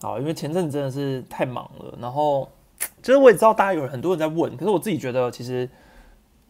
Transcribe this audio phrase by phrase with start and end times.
[0.00, 2.48] 好，因为前阵子真的是太忙了，然后
[3.02, 5.68] 其实我也知道大家有很多人在问，可是我自己觉得其实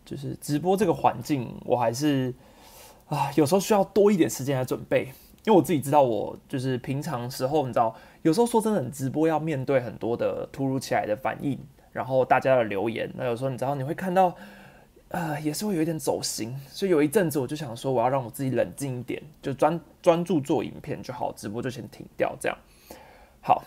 [0.04, 2.34] 就是直播这个环境，我还是
[3.06, 5.04] 啊有时候需要多一点时间来准备，
[5.44, 11.58] 因为我自己知道我就是平常时候你知道，有时候说真的，直播要面对很多的突如其来的反应，
[11.92, 14.34] 然后大家的留言，那有时候你知道你会看到。
[15.10, 22.58] 呃，也是会有一点走心，所以有一阵子我就想说，我要让我自己冷静一点，就专专注做影片就好，直播就先停掉这样。
[23.46, 23.62] 好，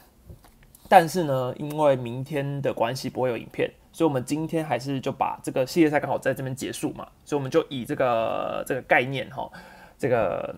[0.90, 9.50] 但是呢，因为明天的关系不会有影片，所以我们今天还是就把这个系列赛刚好在这边结束嘛，所以我们就以这个这个概念哈，
[9.98, 10.54] 这个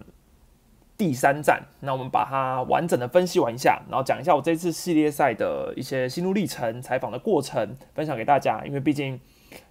[0.97, 9.19] 第三站，那我们把它完整的分析完一下，然后讲一下我这次系列赛的一些心路历程、采访的过程，分享给大家，因为毕竟。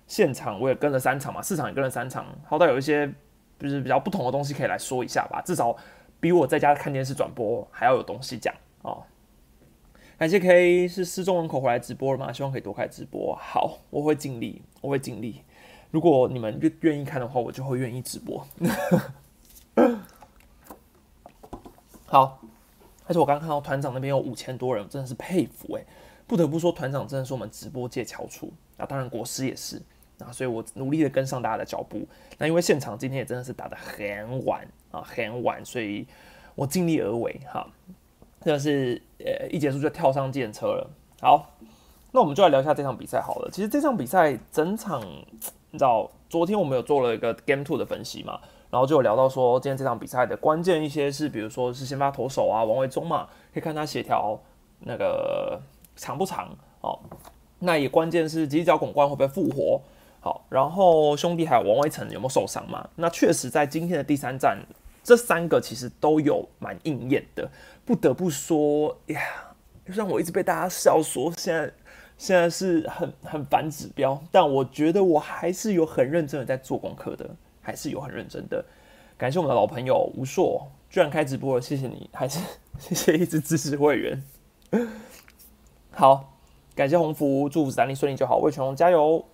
[0.06, 3.09] 现场我也跟了三场嘛，市场也跟了三场，好歹有一些
[3.61, 5.75] 就是比较不同的东西可以来说一下吧，至少
[6.19, 9.01] 比我在家看电视转播还要有东西讲哦。
[10.20, 12.31] 感谢 K 是失踪人口回来直播了吗？
[12.31, 13.34] 希望可以多开直播。
[13.41, 15.41] 好，我会尽力，我会尽力。
[15.91, 18.47] 如果你们愿愿意看的话，我就会愿意直播。
[22.05, 22.39] 好，
[23.06, 25.83] 而且我刚看到团长那边有五千多人，真的是佩服哎，
[26.27, 29.80] 不得不说团长真的是我们直播界翘楚啊，当然国师也是。
[30.19, 32.06] 啊，所以我努力的跟上大家的脚步。
[32.36, 36.06] 那因为现场今天也真的是打的很晚啊，很晚，所以
[36.55, 37.67] 我尽力而为哈。
[38.42, 40.91] 真的是呃，一结束就跳上电车了。
[41.20, 41.50] 好，
[42.12, 43.50] 那我们就来聊一下这场比赛好了。
[43.52, 45.00] 其实这场比赛整场，
[45.70, 54.41] 你知道，昨天我们有做了一个 Game Two 的分析嘛，然后就有聊到说，今天这场比赛的关键一些是，比如说是先发投手啊，王维忠嘛，可以看他协调
[54.80, 55.61] 那个
[55.96, 56.48] 长不长
[56.80, 56.98] 哦。
[57.58, 59.83] 那也关键是犄角拱冠会不会复活。
[60.22, 62.88] 好，然后兄弟还有王维成有没有受伤嘛？
[62.96, 64.58] 那确实在今天的第三站，
[65.05, 67.50] 这三个其实都有蛮应验的。
[67.91, 69.20] 不得不说呀，
[69.84, 71.72] 让我一直被大家笑说现在
[72.16, 77.29] 现在是很很反指标，但我觉得我还是有很认真的在做功课的，
[77.61, 78.64] 还是有很认真的。
[79.18, 82.39] 感谢我们的老朋友吴硕，居然开直播了，谢谢你，还是
[82.79, 84.23] 谢谢一直支持会员。
[85.90, 86.34] 好，
[86.77, 89.24] 感谢鸿福，祝福三力顺利就好，魏全龙加油。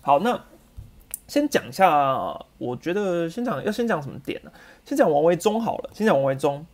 [0.00, 0.42] 好，那
[1.26, 4.50] 先讲一下，我觉得先讲要先讲什么点呢？
[4.86, 6.64] 先讲王维忠好了，先讲王维忠。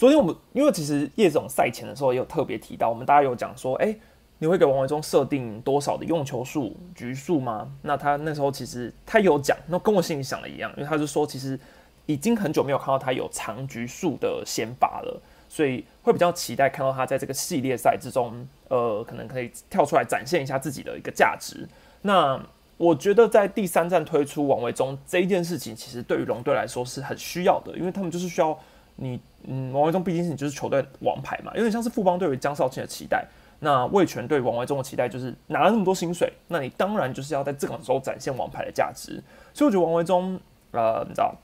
[0.00, 3.94] 昨天我们因为其实叶总赛前的时候也有特别提到，我们大家有讲说，哎，
[4.38, 7.70] 你会给王维忠设定多少的用球数、局数吗？
[7.82, 11.60] 那他那时候其实他有讲，那跟我心里想的一样，因为他是说其实
[12.06, 21.68] 已经很久没有看到他有长局数的先发了，所以会比较期待看到他在这个系列赛之中，呃，可能可以跳出来展现一下自己的一个价值。
[22.00, 22.42] 那
[22.78, 28.58] 我觉得在第三站推出王维忠这一件事情，其实对于龙队来说是很需要的，因为他们就是需要
[29.00, 33.26] 你，嗯，王维忠毕竟是你就是球队王牌嘛，有点像是富邦对于江少庆的期待。
[33.58, 39.22] 那魏权对王维忠的期待就是拿了那么多薪水，那你当然就是要在这个时候展现王牌的价值。
[39.54, 40.38] 所以我觉得王维忠，
[40.72, 41.34] 呃，你知道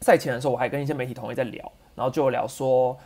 [0.00, 2.96] 赛前的时候我还跟一些媒体同业在聊，然后就聊说，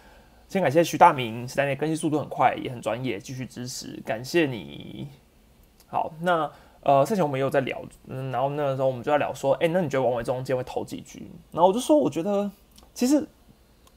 [0.48, 5.08] 先感谢徐大明，时代内更新速度很快，也很专业，继续支持，感谢你。
[5.86, 6.50] 好，那。
[6.84, 11.30] 呃，赛前我们也有在聊，嗯，然后那个时候我们就在聊说，哎，那你觉得王维忠今天会投几局？
[11.52, 12.50] 然后我就说，我觉得
[12.92, 13.24] 其实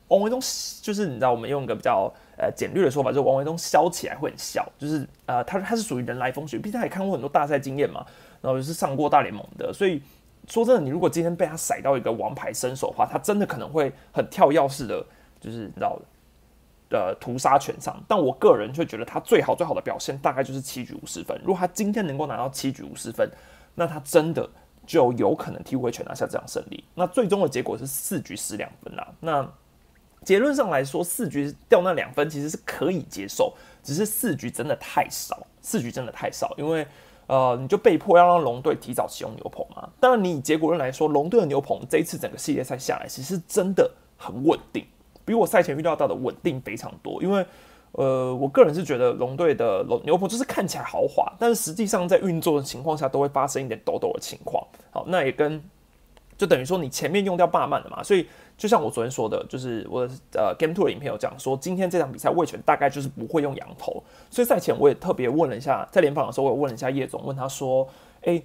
[0.07, 0.39] 王维东
[0.81, 8.05] 就是你知道，我们用一个比较呃简略的说法，就是王维东削起来会很小，就是呃，他他是属于人来风雪，毕竟他也看过很多大赛经验嘛，
[8.41, 10.01] 然后也是上过大联盟的，所以
[10.47, 15.05] 说真的，你如果今天被他甩到一个王牌身手的话，他真的可能会很跳跃式的，
[15.39, 15.99] 就是你知道。
[16.87, 21.35] 的屠杀全场，但我个人却觉得他最好最好的表现大概就是七局五十分。
[21.43, 23.27] 如果他今天能够拿到七局五十分，
[23.73, 24.47] 那他真的
[24.85, 26.83] 就有可能替威权拿下这场胜利。
[26.93, 29.07] 那最终的结果是四局失两分啦。
[29.19, 29.51] 那
[30.25, 36.85] 结论上来说，四局掉那两分其实是可以接受，只是四局真的太少，四局真的太少，因为
[37.27, 39.89] 呃，你就被迫要让龙队提早启用牛棚嘛。
[39.99, 44.85] 当然，你以结果论来说，龙队的牛棚这一次整个系列赛下来，其实真的很稳定。
[45.23, 47.43] 比我赛前预料到的稳定非常多，因为，
[47.93, 54.63] 呃，我个人是觉得龙队的龙牛棚就是看起来豪华，但是实际上在运作的情况下都会发生一点抖抖的情况。
[54.91, 55.59] 好，那也跟
[56.37, 58.27] 就等于说你前面用掉霸曼了嘛，所以
[58.57, 60.01] 就像我昨天说的，就是我
[60.33, 67.87] 呃 Game Two 的影片有讲说，今天这场比赛魏权大概就是不会用羊头，所以赛前我也特别问了一下，在联访的时候我也问了一下叶总，问他说，
[68.23, 68.41] 哎。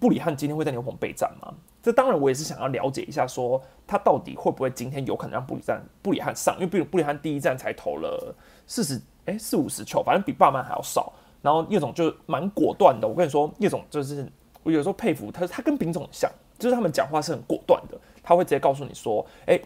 [0.00, 1.54] 布里汉今天会在牛棚备战吗？
[1.80, 6.54] 这当然我也是想要了解一下，说他到底会不会今天有可能让布里战布里汉上？
[6.56, 8.34] 因为布布里汉第一站才投了
[8.66, 11.10] 四十哎四五十球，反正比霸曼还要少。
[11.40, 14.30] 然后叶总就蛮果断的，我跟你说，叶总就是
[14.62, 19.60] 我有时候佩服他，他跟丙总像，就是他们讲话是很果断的，他会直接告诉你说，哎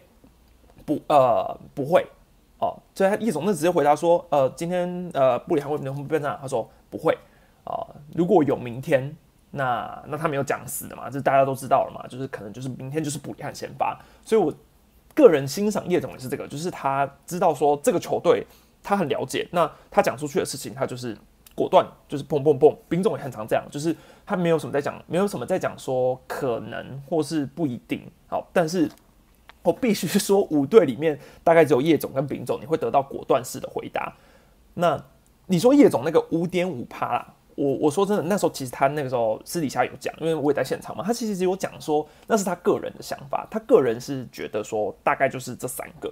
[0.85, 2.05] 不呃不会
[2.59, 6.37] 哦，所以他叶总那直接回答说，呃，今天呃布里汉会不会变战？
[6.41, 7.17] 他说不会
[7.63, 9.15] 啊，如果有明天，
[9.51, 14.53] 那那他没有讲死的嘛，这大家都知道了嘛，就是可能就是明天就是布里汉先发，所以我
[15.13, 18.45] 个人欣赏叶总也是这个，就是他知道说这个球队
[18.83, 21.17] 他很了解，那他讲出去的事情他就是
[21.59, 23.95] 果断，就是砰砰砰，兵总也很常这样，就是
[24.25, 28.89] 他没有什么在讲，没有什么在讲说可能或是不一定，好，但是
[29.63, 34.15] 我必须说五队里面大概只有叶总跟丙总你会得到果断式的回答，
[34.75, 35.03] 那
[35.47, 37.33] 你说叶总那个五点五趴啦。
[37.55, 41.03] 我我说真的，那时候其实他那个时候私底下有讲，因为我也在现场嘛。
[41.03, 46.09] 他其实只有讲说那是他个人的想法，他个人是觉得说大概就是这三个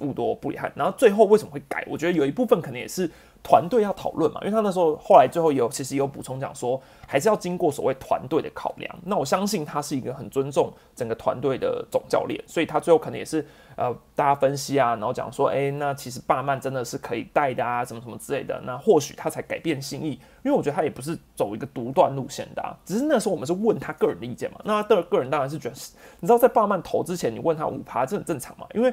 [0.00, 0.72] 乌多布里汉。
[0.74, 1.84] 然后最后为什么会改？
[1.88, 3.10] 我觉得有一部分可能也是
[3.42, 8.98] 团队要讨论嘛，因为他那时候后来最后有其实有补充讲说，还是要经过所谓团队的考量。
[9.04, 13.46] 那我相信他是一个很尊重整个团队的总教练，所以他最后可能也是。
[13.78, 18.60] 呃，大家分析啊，然后讲说，哎，那其实巴曼真的是可以带的啊，什么什么之类的。
[18.66, 24.58] 那或许他才改变心意，因为我觉得他也不是走一个独断路线的，只是那时候我们是问他个人的意见嘛。
[24.64, 25.76] 那他的个人当然是觉得，
[26.18, 28.66] 你知道在巴曼投之前，你问他五趴，这很正常嘛。
[28.74, 28.92] 因为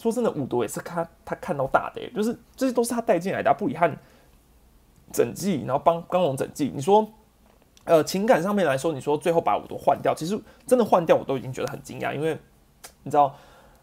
[0.00, 3.52] 说真的，五毒也是他他看到大的，就是这些都是他带进来的。
[3.52, 3.94] 布里汉
[5.12, 7.06] 整季，然后帮刚龙整季，你说，
[7.84, 12.38] 呃，情感上面来说，你说最后把五毒换掉，其实真的换掉，我都已经觉得很惊讶，因为
[13.02, 13.34] 你知道。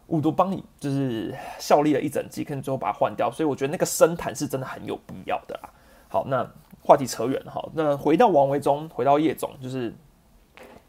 [0.08, 5.70] 五毒帮你就是效力了一整季，可能最后把它换掉，所以我觉得那个深谈是真的很有必要的啦。
[6.08, 6.48] 好，那
[6.80, 9.92] 话题扯远了哈，那回到王维忠，回到叶总，就是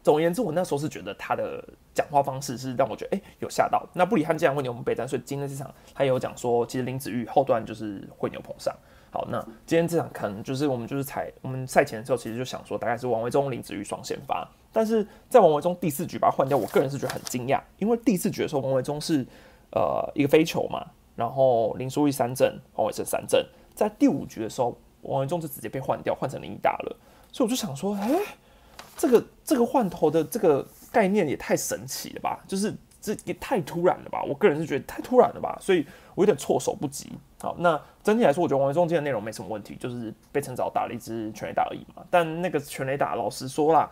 [0.08, 1.62] 总而言之，我那时候是觉得他的
[1.92, 3.86] 讲话方式是让我觉得哎有吓到。
[3.92, 8.74] 那布里汉既然会牛棚备战，所以今天这场他有讲说，其实林子玉后段就是会牛捧上。
[9.10, 14.48] 好，那今天这场可能就是我们就是采我们赛前的时候，其实就想说大概是王维忠、林子玉双先发。
[14.72, 19.26] 但是在王维忠第四局把他换掉，我个人是觉得很惊讶，因为第四局的时候王维忠是
[19.72, 23.44] 呃一个飞球嘛，然后林书义三振，王维是三振，
[23.74, 26.96] 在第五局的时候王维忠就直接被换掉，换成林一达了，
[27.30, 28.08] 所以我就想说，哎，
[28.98, 37.10] 这个这个换头的这个概念也太神奇了吧，就是这也太突然了吧，我个人是觉得太突然了吧，所以我有点措手不及。
[37.40, 43.90] 好，那整体来说，我觉得王维忠今天的内容没什么问题，就是被陈早打了一支全垒打而已嘛，但那个全垒打，老实说啦。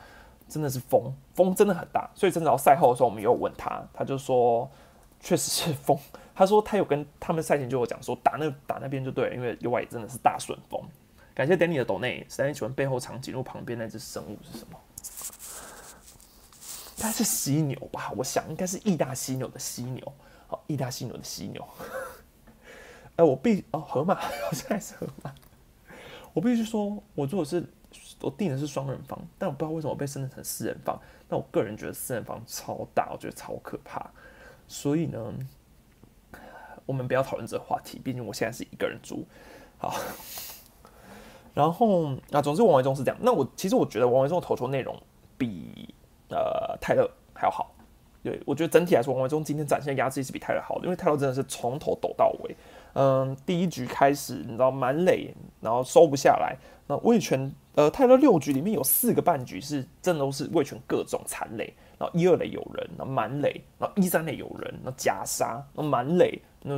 [0.49, 4.70] 真的是风，风真的很大，所以陈早赛后的时候，我们也有问他，他就说
[5.19, 5.99] 确实是风。
[6.37, 10.81] 他说他有跟他们赛前就有讲说打那打那边就对，因为右外也真的是大顺风。
[11.35, 14.79] 感谢 Danny 的抖内，实在喜欢背后长颈鹿旁边那只生物是什么？
[16.96, 18.12] 它是犀牛吧？
[18.16, 20.12] 我想应该是意大犀牛的犀牛。
[20.48, 21.66] 好，意大犀牛的犀牛。
[23.16, 25.34] 哎，我必哦河马， 好像还是河马。
[26.32, 27.64] 我必须说，我做的是。
[28.20, 31.00] 我订的是双人房，但我不知道为什么被升成四人房。
[31.28, 34.10] 但我个人觉得四人房超大，我觉得超可怕。
[34.66, 35.34] 所以呢，
[36.87, 39.26] 我们不要讨论这个话题，毕竟我现在是一个人住。
[39.78, 39.94] 好，
[41.54, 43.19] 然后啊，总之王维忠是这样。
[43.20, 44.98] 那我其实我觉得王维忠的投球内容
[45.37, 45.94] 比
[46.31, 47.73] 呃泰勒还要好。
[48.23, 52.56] 对我觉得整体来说，王维忠今天展现压制力是比泰勒好的，因为泰勒真的是从头抖到尾。
[52.94, 56.56] 嗯，第一局开始，你知道满垒，然后收不下来。
[56.88, 66.75] 那魏权，呃，泰勒六局里面有四个半局是真的都是魏权各种残垒，然后一二垒有人，然后满垒，然后一三垒有人，然后假杀，然后满垒，那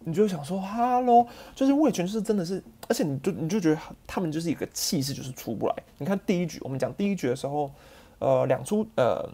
[0.00, 5.74] 你就想说，哈喽，就是魏权是真的是，而且你就你就觉得他们就是一个气势就是出不来。
[5.96, 7.70] 你看第一局，我们讲第一局的时候，
[8.20, 9.28] 呃，两出呃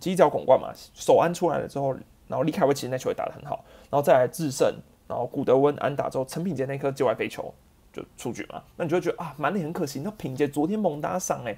[0.00, 1.94] 犄角拱冠嘛，首安出来了之后，
[2.28, 4.74] 然后李凯威其实那球也打得很好，然后再来制胜。
[5.06, 7.52] 然后古德温安打之后，陈品杰那颗界外飞球
[7.92, 10.00] 就出局嘛，那你就会觉得啊，满脸很可惜。
[10.02, 11.54] 那品杰昨天猛打赏哎，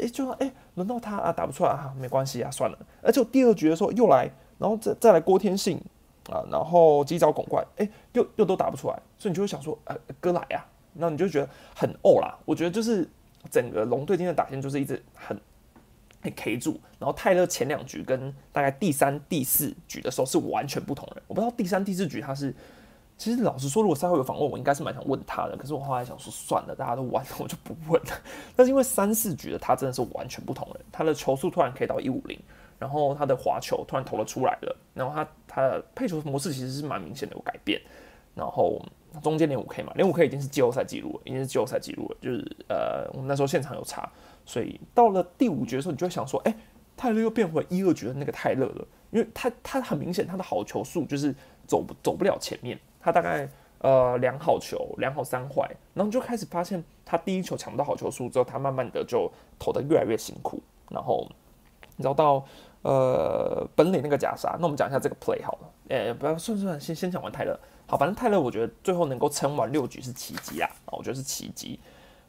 [0.00, 2.78] 哎就说哎，轮到他啊，打不出来啊，没关系啊，算了。
[3.00, 5.80] 而且第二局的时候又来，然后再再来郭天信
[6.28, 12.36] 啊，然后犄角拱冠，哎，又又都打不出来，所以你就会想说，呃，哥来啊，那你就觉得很哦啦。
[12.44, 13.08] 我觉得就是
[13.48, 15.40] 整个龙队今天的打线就是一直很
[16.20, 21.22] 被 K 住，然后泰勒前两局跟大概第三、第四局的时候是完全不同人。
[21.26, 22.54] 我不知道第三、第四局他是。
[23.16, 25.56] 其实老实说，如果赛后有访问，我应该是蛮想问他的。
[25.56, 28.12] 可是我后来想说，算了，大家都玩了，我就不问了。
[28.54, 32.38] 但是因为三四局的他真的是完全不同人，他的球速突然可以到一五零，
[32.78, 37.82] 然后他的滑球突然投了出来了，然后他他的配球模式其实是蛮明显的有改变。
[38.36, 38.80] 然后
[39.22, 42.16] 中间连五 K 嘛，连五 K 已经是季后赛记录了，已经是季后赛记录了。
[42.20, 44.10] 就是呃，我们那时候现场有查，
[44.44, 46.54] 所以到了第五局的时候，你就会想说，哎，
[46.96, 51.34] 泰勒又变回一二局的那个泰勒了，因为他他很明显他的好球数就是
[51.66, 52.78] 走不走不了前面。
[53.00, 53.48] 他大概
[53.78, 60.60] 呃两好球，两好三坏，然后就开始发现他第一球抢不到好球数之后，他慢慢的就投的越来越辛苦。
[60.90, 61.26] 然后
[61.96, 62.44] 你知道到
[62.82, 64.56] 呃本垒那个假杀。
[64.58, 67.58] 那我们讲一下这个 play 好了，诶，不要算算，先先讲完泰勒。
[67.90, 71.80] 好，反正泰勒我觉得最后能够撑完六局是奇迹啊，我觉得是奇迹。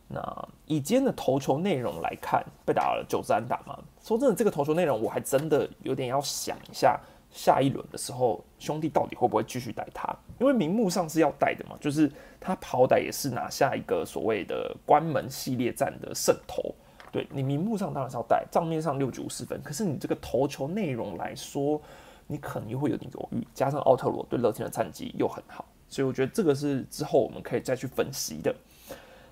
[0.07, 3.77] 那以今天的投球内容来看，被打了九支安打嘛。
[4.01, 6.97] 说真的，这个投球内容我还真的有点要想一下，
[7.29, 10.07] 下一轮的时候兄弟到底会不会继续带他？
[10.39, 16.73] 因为名目上是要带的嘛，就是他好歹也是拿下一个所谓的关门系列战的胜投。
[17.11, 21.81] 对你名目上当然是要带，账面上六局五十分，可是你这个投球内容来说，
[22.29, 23.45] 你可能又会有点犹豫。
[23.53, 28.55] 加上奥特罗对乐天的战绩又很好，所以我觉得这个是之后我们可以再去分析的。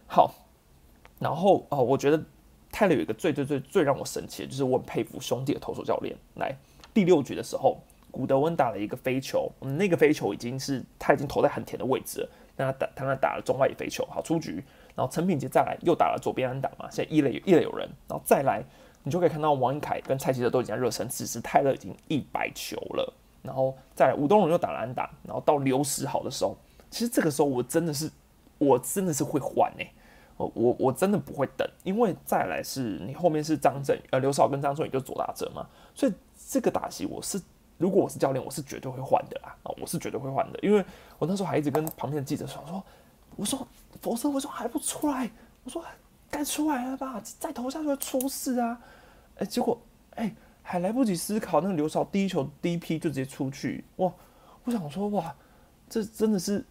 [0.05, 0.33] 好。
[1.19, 2.23] 然后哦，我觉得
[2.71, 6.15] 泰勒有一个最最最最让我神奇的，就是我很佩服兄弟的投手教练。
[6.35, 6.55] 来
[6.93, 7.79] 第六局的时候，
[8.11, 12.29] 古德温打了一个飞球，那个飞球已经是他已经投在很甜的位置了。
[12.55, 14.63] 那他打他那打了中外野飞球，好出局。
[14.95, 18.63] 然后陈品杰再来又打了左边安打嘛，现在一垒一垒有人，然后再来
[19.07, 23.13] 你就可以看到王一凯跟蔡奇哲都已经热身，此时泰勒已经一百球了。
[23.41, 26.57] 然后再来吴东荣又打了安打，然后到刘十好的时候，
[26.91, 28.11] 其实这个时候我真的是
[28.57, 29.89] 我真的是会换哎。
[30.35, 36.13] 我我我真的不会等，因为再来是你后面是张振宇呃刘少跟张振宇就左打者嘛，所以
[36.47, 37.41] 这个打席我是
[37.79, 40.85] 如果我是教练，我是绝对会换的啦啊，我是绝对会换的，因为
[41.17, 42.83] 我那时候还一直跟旁边的记者说说，
[43.35, 43.67] 我说
[43.99, 45.27] 佛生我说还不出来？
[45.63, 45.83] 我说
[46.29, 48.79] 该出来了吧，再投下去会出事啊！
[49.38, 49.79] 哎，结果
[50.15, 54.12] 哎还来不及思考，那个刘少第一球第一批就直接出去哇！
[54.63, 55.36] 我想说哇，
[55.89, 56.65] 这真的是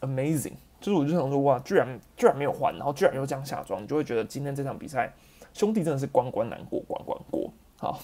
[0.00, 0.54] amazing。
[0.80, 5.12] 就是我就想说，哇，居然居然没有换，然后居然又这样下装，你就会觉得今天这场比赛
[5.52, 7.52] 兄弟真的是关关难过关关过。
[7.76, 8.00] 好，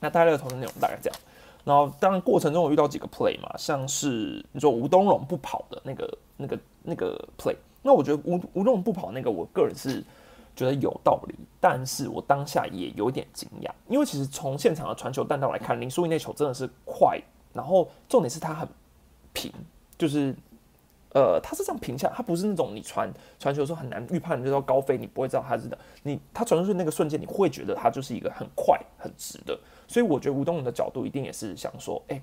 [0.00, 1.16] 那大家的投球内容大概这样。
[1.62, 10.02] 然后当然过程中我遇到几个 play 嘛，像是你说吴东荣不跑的那个那个那个 play，那我觉得吴吴东荣不跑那个，我个人是
[10.54, 17.20] 觉得有道理，但是我当下也有点惊讶，因为其实从现场的传球弹道来看，林书义那球真的是快，
[17.52, 18.68] 然后重点是他很
[19.32, 19.52] 平，
[19.98, 20.34] 就是。
[21.14, 32.18] 呃，他是这样评价，他不是那种你传传球的时候很难预判，就是说高飞你不会知道他是的，你他传出去那个瞬间，你会觉得他就是一个很快很直的，所以我觉得吴东人的角度一定也是想说，哎，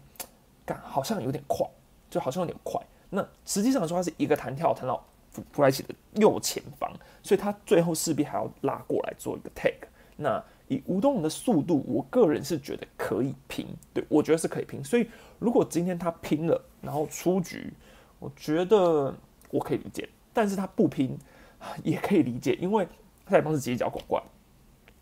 [0.65, 1.63] 干好像有点快，
[2.09, 2.81] 就好像有点快，
[3.11, 5.05] 那实际上说他是一个弹跳弹到
[5.51, 6.91] 普莱奇的右前方，
[7.23, 9.87] 所以他最后势必还要拉过来做一个 take。
[10.15, 17.73] 那以吴东人的速度，我个人是觉得可以拼，对我觉得是可以拼，所以如果今天他拼了，然后出局。
[18.21, 19.15] 我觉得
[19.49, 21.17] 我可以理解，但是他不拼
[21.85, 22.85] 也可以理解，因为
[23.25, 24.21] 他也方是直接脚拱冠，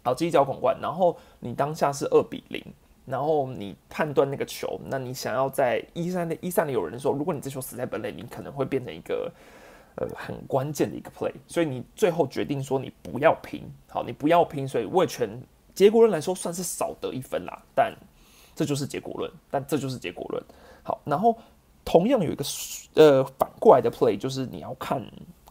[0.04, 2.64] 好，直接脚拱冠，然后你当下是二比零，
[3.08, 9.34] 然后你判断那个球，那你想要在一三的一三里有人的时候，如果你这球死在本垒，你可能会变成一个
[9.98, 15.30] 呃很关键的一个 play，所以你最后决定说你不要拼，好，你不要拼，所以魏权
[15.76, 17.94] 结果论来说算是少得一分啦，但
[18.56, 20.44] 这就是结果论，但这就是结果论，
[20.82, 21.38] 好，然后。
[21.90, 22.44] 同样有一个
[22.96, 25.02] 呃反过来的 play，就是你要看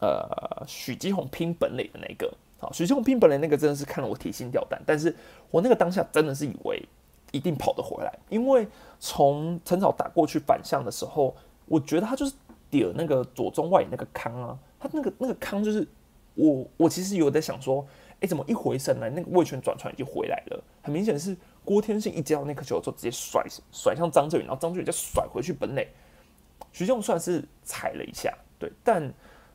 [0.03, 0.29] 呃
[0.67, 5.17] 许基宏拼本垒的那个，好，许基宏拼本垒那个真的是看了我提心吊胆，但是
[5.51, 6.87] 我那个当下真的是以为
[7.33, 8.69] 一定跑得回来，因为
[9.01, 11.35] 从陈草打过去反向的时候，
[11.65, 12.35] 我觉得他就是
[12.71, 15.87] 点那个左中外那个康啊，他那个那个康就是
[16.35, 17.87] 我我其实有在想说，
[18.21, 25.89] 哎，怎么一回神来那个位拳转传已经回来了，很明显是郭天信一接到那颗球之后直接甩甩向张振宇，然后张振宇再甩回去本垒。
[26.73, 29.13] 徐仲算是踩了一下，对，但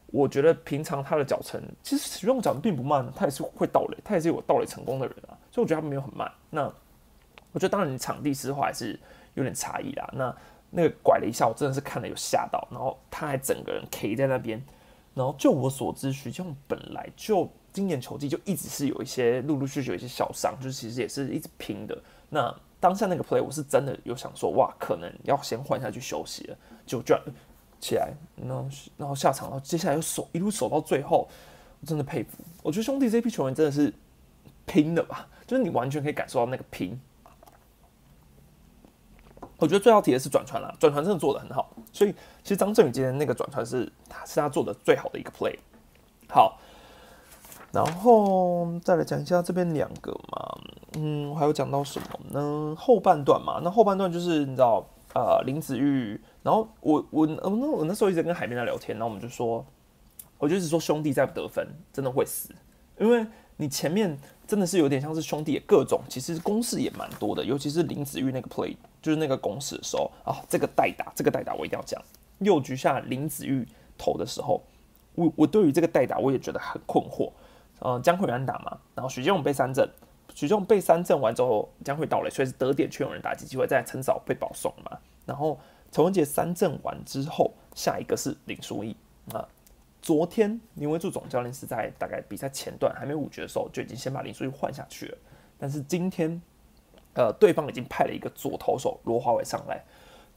[0.08, 6.32] 我觉得平常他的脚程，其实徐仲脚程并不慢，他也是会倒垒，他也是有倒垒成功的人啊，所以我觉得他没有很慢。
[6.50, 6.64] 那
[7.52, 9.00] 我觉得当然场地湿滑还是
[9.36, 10.10] 有点差异啦。
[10.14, 10.36] 那
[10.72, 14.64] 那个拐了一下，我真的是看了有吓到，然后他还整个人 K 在那边。
[15.14, 22.02] 然后就我所知，徐仲本来就今年球季就一直是有一些陆陆续续有一些小伤，就是其实也是一直拼的。
[22.30, 27.22] 那当下那个 play，我是真的有想说，哇，可能要先换下去休息了，就这样
[27.82, 31.28] 起来，然后然后下场，然后接下来又守一路守到最后，
[31.82, 32.38] 我真的佩服。
[32.64, 33.94] 我觉得兄弟这批球员真的是
[34.66, 36.98] 拼的吧，就是你完全可以感受到那个拼。
[39.62, 42.12] 我觉得最好提的是转传啦，转传真的做的很好，所以
[42.44, 45.56] 其实张振宇今天那个转传是他是他做的最好的一个 play。
[46.28, 46.60] 好。
[47.74, 50.58] 然后再来讲一下这边两个嘛，
[50.98, 52.76] 嗯，我还有讲到什么呢？
[52.78, 59.66] 后半段嘛，那后半段就是你知道，呃，林子玉，然后我我我那我那时候一直跟海边在聊天，然后我们就说，
[60.38, 62.54] 我就是说兄弟再不得分，真的会死，
[63.00, 63.26] 因为
[63.56, 72.02] 你前面真的是有点像是兄弟各种，其实攻势也蛮多的，尤其是林子玉那个 play，就是那个攻势的时候啊，这个代打，这个代打我一定要讲，
[72.40, 73.68] 六局下林子玉
[73.98, 74.62] 投的时候，
[75.16, 77.32] 我我对于这个代打我也觉得很困惑。
[77.80, 79.90] 呃，江奎安打嘛，然后许建勇被三振，
[80.36, 85.00] 许建勇被三振完之后，将会到垒，所以是得点却有人打击机会，在陈早被保送嘛。
[85.26, 85.60] 然后
[85.92, 88.96] 陈文杰三振完之后，下一个是林书义
[89.32, 89.44] 啊。
[90.00, 95.18] 昨天林威柱总教练是在大概比赛前段还没五局的时候，就已经先把林书义换下去了。
[95.58, 96.40] 但是今天，
[97.14, 99.84] 呃，对方已经派了一个左投手罗华伟上来，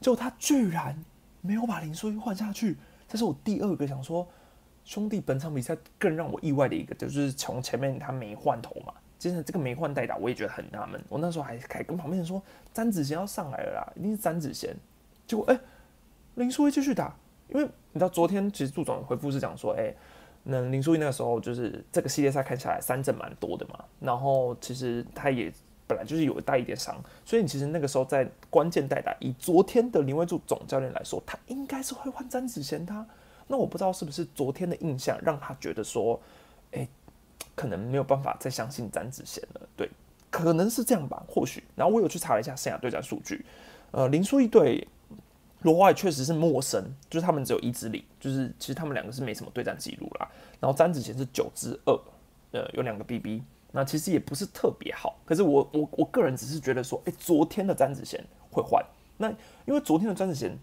[0.01, 1.03] 就他居然
[1.41, 2.77] 没有把林书义换下去。
[3.07, 4.27] 这是我第二个想说，
[4.83, 11.01] 兄弟，本场比赛更让我意外的一个，就是从前面他没换头嘛，接着这个没换代打，我也觉得很纳闷。
[11.07, 12.41] 我那时候还还跟旁边人说，
[12.73, 14.75] 詹子贤要上来了啦，一定是詹子贤。
[15.27, 15.59] 结果哎，
[16.35, 17.15] 林书义继续打，
[17.49, 19.93] 因为你知道昨天其实杜总回复是讲说，哎。
[20.47, 25.51] 那林书义那个时候就是这个系列赛看起来三振蛮多的嘛，然后其实他也
[25.87, 33.05] 本来就是有带一点伤，所以你其实那个时候在关键代打，以昨天的林威柱总教练来说，他应该是会换詹子贤他。
[33.47, 36.19] 那我不知道是不是昨天的印象让他觉得说，
[36.71, 36.87] 哎，
[37.55, 39.61] 可能没有办法再相信詹子贤了。
[39.77, 39.89] 对，
[40.29, 41.63] 可能是这样吧，或许。
[41.75, 43.45] 然后我有去查了一下生涯对战数据，
[43.91, 44.87] 呃，林书义对。
[45.61, 50.29] 罗华确实是陌生，就是他们只有一支里，就是其实他们两个是没什么对战记录啦。
[50.59, 51.99] 然后詹子贤是九支二，
[52.51, 53.41] 呃，有两个 BB，
[53.75, 55.19] 那其实也不是特别好。
[55.25, 58.83] 可是我我我个人只是觉得说，哎，昨天的詹子贤会换，
[59.17, 59.29] 那
[59.65, 60.57] 因为昨天的詹子贤，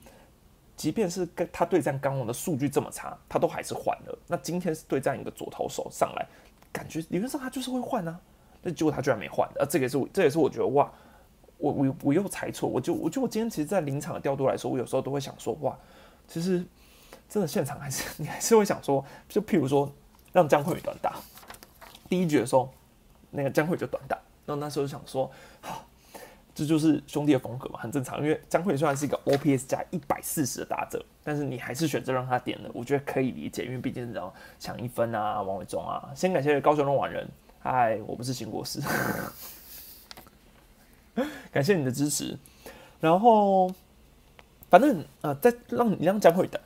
[0.77, 4.19] 即便是跟他对战刚王的数据这么差，他都还是换了。
[4.27, 6.27] 那今天是对战一个左投手上来，
[6.73, 8.19] 感觉理论上他就是会换啊，
[8.63, 10.91] 那结果他居然没换，啊，这个是这也是我觉得哇。
[11.59, 15.79] 我我我又猜错，我就我就我今天其实，在临场的调度来说，我有时候都会想说，哇，
[16.27, 16.65] 其实
[17.29, 19.89] 真的现场还是 你还是会想说，就譬如说
[20.33, 21.21] 让江慧宇短打，
[22.09, 22.69] 第一局的时候，
[23.33, 25.29] 那个江慧就短打，然后那时候想说，
[25.61, 25.85] 好，
[26.55, 37.29] 这就是兄弟的风格嘛，很正常，因为江慧虽然是一个 OPS 加一百四十的打者，但是你还是选择让他点了，我觉得可以理解，因为毕竟是要抢一分啊，王伟忠啊，先感谢高雄龙玩人，
[37.61, 38.81] 嗨，我不是新国师。
[41.53, 42.39] 感谢你的支持，
[42.99, 43.71] 然后
[44.71, 46.59] 反正呃，再让你让江慧的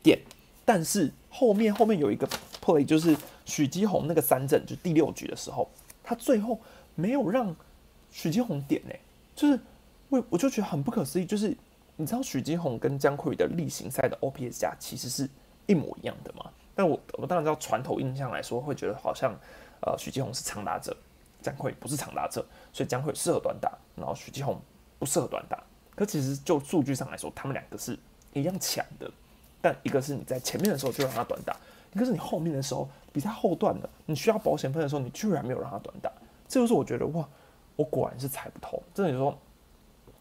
[0.00, 0.16] 点，
[0.64, 2.24] 但是后面后面有一个
[2.64, 5.68] play，就是许基宏那个三振，就第六局的时候，
[6.04, 6.60] 他最后
[6.94, 7.56] 没有让
[8.12, 8.94] 许基宏点呢，
[9.34, 9.58] 就是
[10.08, 11.56] 我我就觉得很不可思议，就是
[11.96, 15.28] 你知道许基宏跟江慧的例行赛的 OPS 加其实是
[15.66, 16.48] 一模一样的嘛？
[16.74, 19.34] 但我我当然知道传统印象来说，会觉得好像
[19.80, 20.96] 呃许基宏是长打者。
[21.42, 24.58] 江慧不是长打者，所以江慧适合短打，然后许继宏
[24.98, 25.62] 不适合短打。
[25.94, 27.98] 可其实就数据上来说，他们两个是
[28.32, 29.10] 一样强的。
[29.60, 31.54] 但一个是你在前面的时候就让他短打，
[31.94, 36.10] 可是你后面的时候比赛后段的，你需要保险分的时候，你居然没有让他短打。
[36.48, 37.28] 这就是我觉得哇，
[37.76, 38.82] 我果然是猜不透。
[38.92, 39.36] 真的你说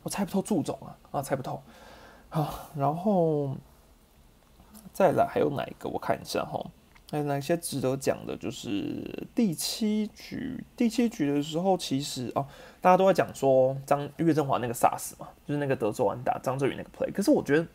[0.03, 1.61] 我猜不透祝总啊啊，猜不透
[2.29, 2.69] 啊。
[2.75, 3.55] 然后
[4.93, 5.89] 再来还有哪一个？
[5.89, 6.63] 我看一下哈。
[7.11, 8.35] 还有哪些值得讲的？
[8.35, 12.43] 就是第七局，第七局的时候，其实哦，
[12.81, 17.13] 大家都在讲说张岳振华那个 SARS 嘛，就是那个德州安打张振宇那个 play。
[17.13, 17.67] 可是我觉得，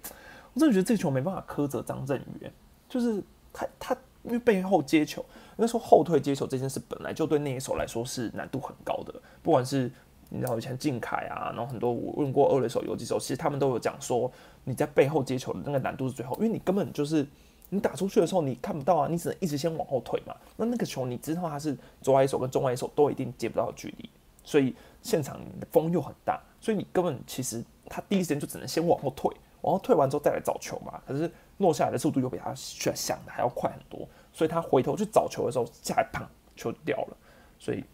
[0.55, 2.51] 我真的觉得这球没办法苛责张振宇，
[2.89, 3.23] 就是
[3.59, 5.25] 他他因为背后接球，
[5.57, 9.15] 那时候后退接球这件事本来就对那一手来说是难度很高的。
[9.43, 9.91] 不管是
[10.29, 14.31] 你知道以前靖凯啊，然后很多我问过二垒手、游击手，其实他们都有讲说，
[14.65, 17.27] 你在背后接球的那个难度是最后，因为你根本就是。
[17.71, 20.35] 你打出去的时候，你看不到啊，你只能一直先往后退嘛。
[20.57, 24.09] 那那个球，你知道它是左外手跟中外手都一定接不到距离，
[24.43, 25.39] 所以现场
[25.71, 30.99] 风又很大，所以你根本其实他第一时间就只能先往后退，往后退完之后再来找球嘛。
[31.07, 36.23] 可是落下来的速度又比他想的还要快很多，所以他回头去找球的时候，下来砰
[36.57, 37.17] 球就掉了。
[37.59, 37.85] 所以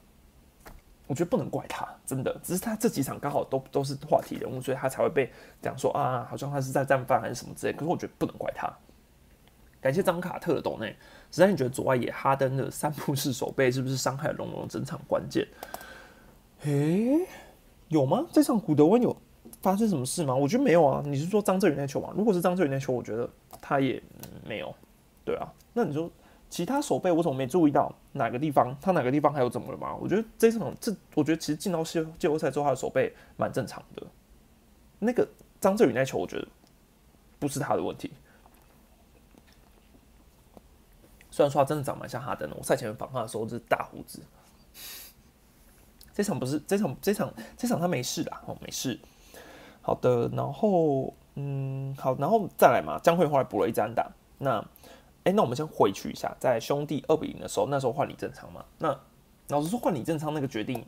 [1.07, 7.73] 我觉得不能怪他，真的，只是他这几场刚好都都是话题人物，所以他才会被讲说啊，好像他是在战犯还是什么之类。
[7.73, 8.73] 可是我觉得不能怪他。
[9.81, 10.97] 感谢张卡特的抖内，
[11.31, 15.47] 实在你觉得左外野哈登的三步式手背是不是伤害龙龙整场关键？
[16.63, 17.27] 诶，
[17.89, 18.27] 有吗？
[18.33, 19.15] 这场古德温有
[19.65, 20.35] 发生什么事吗？
[20.35, 21.03] 我觉得没有啊。
[21.07, 22.13] 你是说张振宇那球吗？
[22.15, 23.27] 如果是张振宇那球，我觉得
[23.63, 24.01] 他也
[24.47, 24.73] 没有。
[25.25, 26.11] 对啊，那你说
[26.51, 28.77] 其他手背我怎么没注意到哪个地方？
[28.79, 29.97] 他哪个地方还有怎么了吗？
[29.99, 34.07] 我觉得这场这，我觉得其实进到季季后赛之后，他的手背蛮正常的。
[34.99, 35.27] 那个
[35.63, 36.47] 张振宇那球，我觉得
[37.39, 38.13] 不是他的问题。
[41.31, 44.21] 虽然说他真的长蛮像哈登的，我赛前访他的时候是大胡子。
[46.13, 49.01] 这场不是这场这场这场他没事的哦，没事。
[49.85, 54.11] 好的，然后嗯，好，然后再来嘛，江惠后来补了一张打。
[54.39, 54.59] 那
[55.25, 58.65] 哎，那我们先回去一下，在兄弟二比零的时候，那时候换李正昌嘛。
[58.79, 58.99] 那
[59.49, 60.85] 老实说，换李正昌那个决定，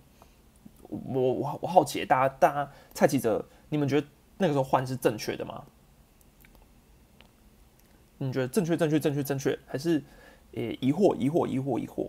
[0.89, 0.99] 我
[1.35, 4.07] 我我好奇，大家大家蔡记者，你们觉得
[4.39, 5.63] 那个时候换是正确的吗？
[8.19, 10.03] 你觉得正确正确正确正确还是？
[10.53, 12.09] 诶，疑惑，疑惑，疑惑，疑惑。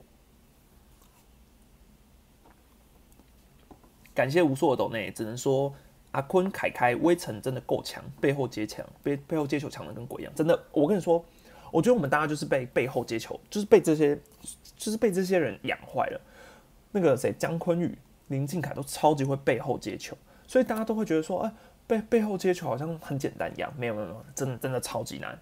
[4.14, 5.74] 感谢无数的抖内，只能说
[6.18, 10.60] 阿坤、凯凯、威城真的够强，背后接强，背背后接球强的跟鬼一样，真的。
[10.72, 11.24] 我跟你说，
[11.72, 14.20] 我觉得我们大家就是被背后接球，就是被这些，
[14.76, 16.20] 就是被这些人养坏了。
[16.92, 17.96] 那个谁，姜坤宇、
[18.30, 21.54] 林敬凯都超级会背后接球，所以大家都会觉得说，哎，
[21.86, 23.72] 背背后接球好像很简单一样。
[23.78, 25.40] 没有没有没有，真的真的超级难。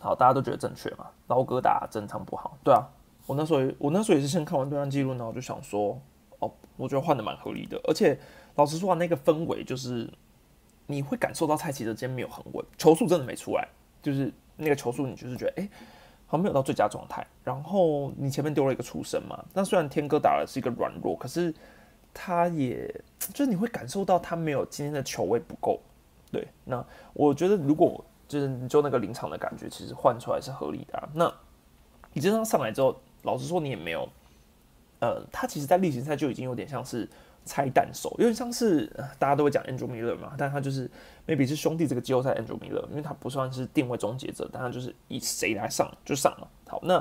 [0.00, 1.06] 好，大家都觉得正确嘛？
[1.28, 2.82] 老哥打正常不好，对啊。
[3.26, 6.00] 我那时候，我那时候也是先看完对战记录，然后就想说，
[6.38, 7.80] 哦，我觉得换的蛮合理的。
[7.84, 8.18] 而且
[8.54, 10.08] 老实说啊，那个氛围就是
[10.86, 13.66] 你会感受到蔡奇的今天没有很稳，球速真的没出来，
[14.02, 15.68] 就是那个球速，你就是觉得，哎，
[16.26, 17.26] 好像没有到最佳状态。
[17.44, 21.54] 然后你前面丢了一个出身嘛，那虽然天哥打的是一个软弱，可是
[22.12, 22.88] 他也
[23.32, 25.80] 就是你会感受到他没有今天的球位不够。
[26.30, 31.08] 对，那我觉得如果就是你就那个临场的感觉，其实换出来是合理的。
[31.14, 31.32] 那
[32.12, 32.94] 你这张上来之后。
[33.22, 34.08] 老实说，你也没有，
[35.06, 37.08] 呃，他其实，在例行赛就已经有点像是
[37.44, 38.86] 拆弹手，有点像是
[39.20, 40.90] 大家都会讲 Andrew Miller 嘛，但他就是
[41.28, 46.48] maybe 是兄弟这个季后赛 Andrew Miller，因为他不算是定位终结者，但他就是以谁来上就上了。
[46.66, 46.98] 好，那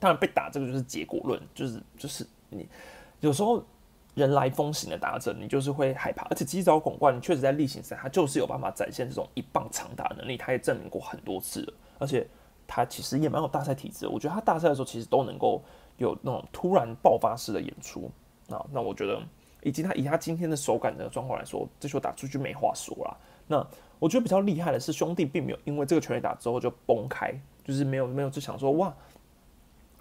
[0.00, 2.68] 当然被打这个就是结果论，就是就是你
[3.20, 3.62] 有时候
[4.14, 12.26] 人来风行的打者，你就是会害怕，而且击招拱冠确实在例行赛他就是有办法展现这种一棒长打能力，他也证明过很多次了，而且。
[12.68, 15.62] 他其实也蛮有大赛体质，我觉得他大赛的时候其实都能够
[15.98, 18.10] 有那种突然爆发式的演出
[18.48, 18.64] 啊。
[18.72, 19.20] 那我觉得，
[19.62, 23.16] 以及他以他今天的手感的状况来说，这球打出去没话说啦。
[23.46, 23.66] 那
[23.98, 27.32] 我觉得比较厉害的是，兄弟并没有因为这个全垒打之后就崩开，
[27.64, 28.94] 就是没有没有就想说哇，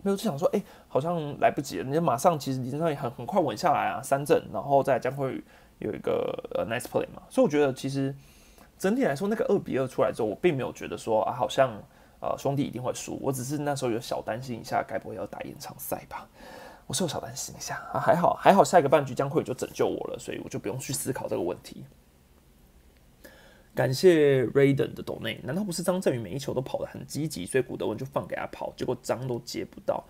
[0.01, 1.83] 没有就想说哎，好像来不及了。
[1.83, 5.43] 你马上其实你身上也很很快稳下来啊，三振，然后再将会
[5.79, 7.21] 有一个呃 nice play 嘛。
[7.29, 8.13] 所以我觉得其实
[8.77, 11.81] 整体来说，那个二比二出来之后，我并没有觉得说啊，好像。
[12.25, 13.19] 呃，兄弟一定会输。
[13.21, 16.27] 我只是那时候有小担心一下，该不会要打延长赛吧？
[16.87, 21.83] 我是有小担心一下啊，还好还好，下一个半局将会就拯救我了，所以我就不用去思考这个问题。
[23.73, 30.03] 感谢 Raiden 的抖内，难道不是张振宇每一球都跑得很积极，所以古德文就放给他跑，结果张都接不到？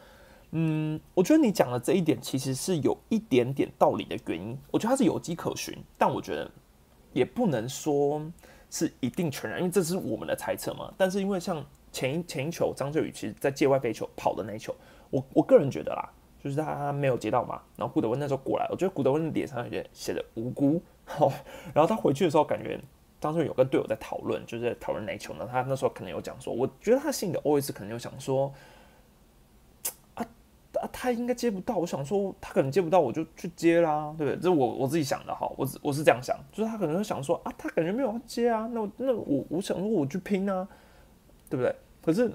[0.52, 6.50] 嗯，我觉得你讲的这一点其实是有一点点道理的原因，我觉得它是有迹可循，但我觉得
[7.14, 8.22] 也不能说
[8.70, 10.94] 是一定全然，因为这是我们的猜测嘛。
[10.96, 14.76] 但是因为像前一前一球，张振宇其实在界外飞球跑的那一球，
[15.10, 16.10] 我我个人觉得啦，
[16.44, 17.62] 就是他没有接到嘛。
[17.78, 20.82] 然后古德温那时候过来，我觉得古德温脸上有点写的无辜。
[21.06, 21.32] 好
[21.74, 22.78] 然后他回去的时候，感觉
[23.22, 25.48] 张振宇有跟队友在讨论，就是在讨论哪一球呢？
[25.50, 28.52] 他那时候可能有讲说，我觉得他心里的 always 可能有想说，
[30.16, 30.28] 啊
[30.82, 31.78] 啊，他应该接不到。
[31.78, 34.36] 我想说，他可能接不到，我就去接啦，对不对？
[34.36, 40.68] 这是我我自己想的哈，我我是这样想，就是他可能会想说，啊，他感觉没有要接啊，那那我我想说我去拼啊，
[41.50, 41.74] 对不对？
[42.06, 42.32] 可是，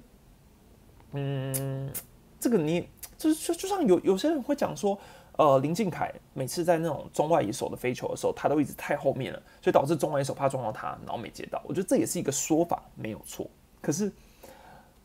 [1.12, 1.88] 嗯，
[2.40, 4.98] 这个你就是就就像有有些人会讲说，
[5.36, 11.62] 呃，林敬凯每次在那种中外野手的飞球的时候，他都一直太后面了，所以导致中外野手怕撞到他，然后没接到。
[11.66, 13.48] 我觉得这也是一个说法，没有错。
[13.80, 14.10] 可是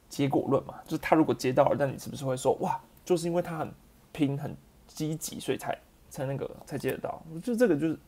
[0.09, 3.71] 结果论嘛，就是他如果接到了，那你是不是会说，哇，就是因为他很
[4.11, 5.77] 拼、很积极，所以才
[6.09, 7.21] 才那个才接得到？
[7.31, 7.99] 我觉得这个就是。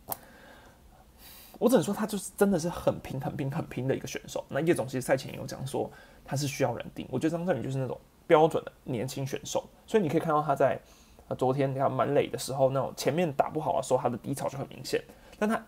[1.59, 4.45] 我只能说他就是真的是很拼、很拼、很拼的一个选手。
[4.49, 5.89] 那叶总其实赛前也有讲说
[6.23, 10.79] 他是需要人定，我觉得张振宇就是那种标准的年轻选手，所以你可以看到他在
[11.27, 15.03] 呃昨天他满垒的时候，那种前面打不好的时候，他的低潮就很明显。
[15.39, 15.59] 但他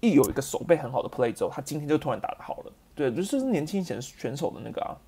[0.00, 2.72] 一有一个手背很好的 play 之后，他今天就突然打得好了。
[2.94, 4.98] 对，就是年轻选选手的那个啊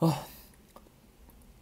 [0.00, 0.18] 啊。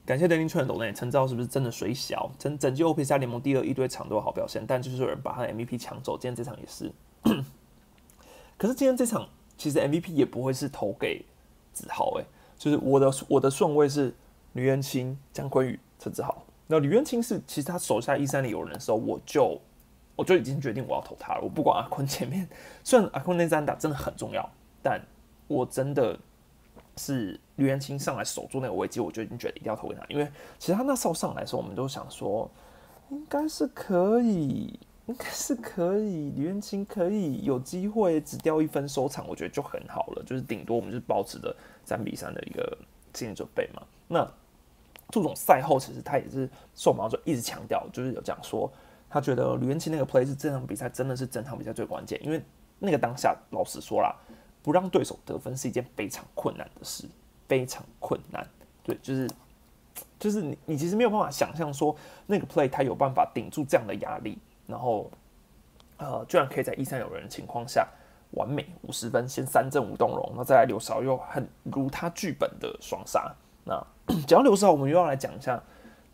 [0.05, 2.29] 感谢德林串的抖内，陈昭是不是真的水小？
[2.37, 6.19] 整整季 OP 加联盟第二，一堆场都有好表现，但就是有人把他的 MVP 抢走。
[6.19, 6.91] 今天这场也是，
[8.59, 11.25] 可是今天这场其实 MVP 也不会是投给
[11.73, 12.25] 子豪，诶，
[12.59, 14.13] 就是我的我的顺位是
[14.55, 16.45] 吕元清、江坤宇、陈子豪。
[16.67, 19.61] 那吕元清是其实他手下一三里有人的时候，我就
[20.17, 21.41] 我就已经决定我要投他了。
[21.41, 22.49] 我不管阿坤前面，
[22.83, 24.51] 虽然阿坤那三打真的很重要，
[24.83, 25.01] 但
[25.47, 26.19] 我真的。
[26.97, 32.51] 是吕元清上来守住那个危机，我就已经觉得一定要投给他，因为其实他那时候上来的时候，我们都想说
[33.11, 42.77] 应该是可以，应该是可以，吕元清可以有机会只掉一分收场，我觉得就很好了，就是顶多我们就是保持着三比三的一个
[43.15, 43.83] 心理准备嘛。
[44.09, 44.31] 那
[45.09, 48.71] 祝总赛后其实他也是受访就一直强调，就是有讲说
[49.09, 52.43] 他觉得吕元清那个 play 是这场比赛真的是整场比赛最关键，因为
[52.79, 54.15] 那个当下老实说啦。
[54.63, 57.05] 不让对手得分是一件非常困难的事，
[57.49, 58.47] 非常困难。
[58.85, 59.29] 对，就是，
[60.19, 61.95] 就是你，你其实没有办法想象说
[62.27, 65.11] 那个 play 他有办法顶住这样的压力，然后，
[65.99, 67.87] 呃，居然可以在一三有人的情况下
[68.33, 73.85] 完美五十分，先三振吴东荣，然后再来刘少又很如他剧本的双杀，那
[74.27, 75.63] 讲到刘少，我们又要来讲一下，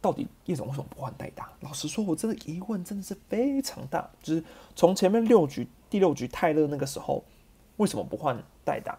[0.00, 1.50] 到底叶总为什么不换代打？
[1.60, 4.08] 老实说，我真的疑问真的是非常大。
[4.22, 4.44] 就是
[4.76, 7.24] 从前面六局第六局泰勒那个时候，
[7.78, 8.96] 为什么不换代打？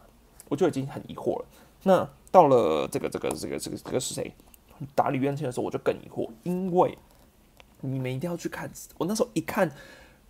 [0.50, 1.46] 我就已经很疑惑了。
[1.84, 4.34] 那到了这个这个这个这个这个是谁？
[4.96, 6.98] 打李渊清的时候，我就更疑惑，因为
[7.82, 8.72] 你们一定要去看。
[8.98, 9.72] 我那时候一看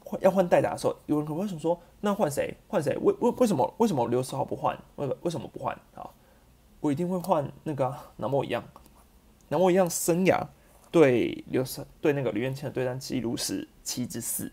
[0.04, 2.56] 换要换代打的时候，有人可能会说：“那换谁？
[2.68, 2.98] 换谁？
[2.98, 4.78] 为为为什么为什么刘十号不换？
[4.96, 6.10] 为为什么不换啊？”
[6.82, 8.64] 我一定会换那个南莫一样，
[9.50, 10.48] 南莫一样生涯
[10.90, 14.52] 对刘十对那个李渊清的对战记录是七之四，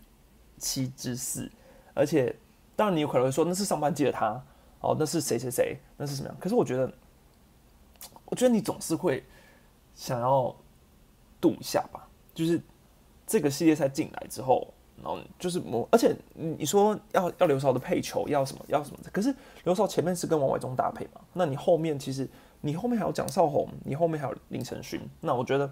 [0.57, 1.51] 七之四。
[1.93, 2.35] 而且
[2.77, 4.41] 当然你有可能会说那是上半季的他
[4.79, 6.37] 哦，那是谁谁谁，那是什么样？
[6.39, 6.89] 可是我觉得，
[8.23, 9.21] 我觉得你总是会。
[9.99, 10.55] 想要
[11.41, 12.61] 赌一下吧，就是
[13.25, 22.29] 这个系列赛进来之后，然后就是我，而且你说要要刘少的配球要什么要什么，可是刘少前面是跟王伟忠搭配嘛，那你后面其实
[22.61, 25.67] 你后面还有蒋少红，你后面还有林晨勋，那我觉得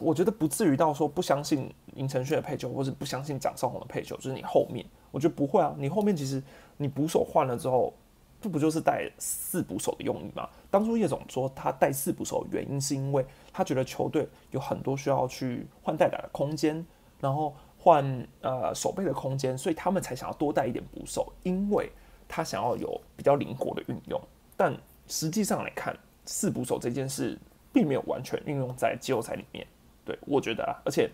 [0.00, 6.42] 我觉得不至于到说不相信林晨勋的配球，或是不相信蒋少红的配球，就是你后面我觉得不会啊，你后面其实
[6.76, 7.92] 你捕手换了之后。
[8.40, 10.48] 这不就是带四捕手的用意吗？
[10.70, 16.86] 当初叶总说他带四捕手，原因是因为他觉得球队有很多需要去换代打的空间，
[17.18, 21.90] 然后换呃手背的空间，所以他们才想要多带一点捕手，因为
[22.28, 24.20] 他想要有比较灵活的运用。
[24.56, 24.72] 但
[25.08, 27.36] 实际上来看，四捕手这件事
[27.72, 29.66] 并没有完全运用在季后赛里面。
[30.04, 31.10] 对我觉得啊，而且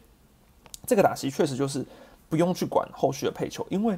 [0.86, 1.82] 这个打席确实就是
[2.34, 3.96] 不用去管后续的配球，因为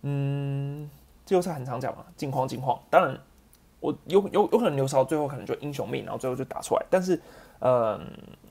[0.00, 0.88] 嗯。
[1.26, 2.78] 季后赛很常讲嘛，近况近况。
[2.90, 3.18] 当然，
[3.80, 6.84] 我有有有可能刘少最后可能就英雄命，然后最后就打出来。
[6.90, 7.18] 但是，
[7.60, 7.98] 嗯，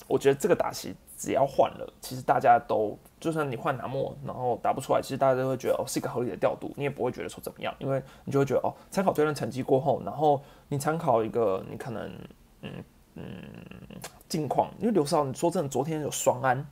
[0.08, 12.12] 我觉得这个打席只要换了，其实大家都就算你换拿莫，然后打不出来，其实大家都会觉得哦是一个合理的调度，你也不会觉得说怎么样，因为你就会觉得哦，参考这段成绩过后，然后你参考一个你可能
[12.64, 12.72] 嗯
[13.14, 13.24] 嗯
[14.28, 16.66] 近况，因为刘少你说真的，昨天有双安，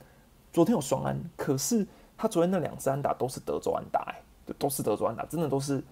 [0.52, 1.86] 昨天有双安，可是
[2.22, 4.22] 他昨天那两支安打都是德州安打哎。
[4.58, 5.82] 都是德州安打，真的都是，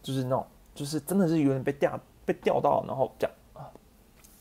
[0.00, 3.68] 就是那种，就是真的是有点被吊被吊到，然后这样啊。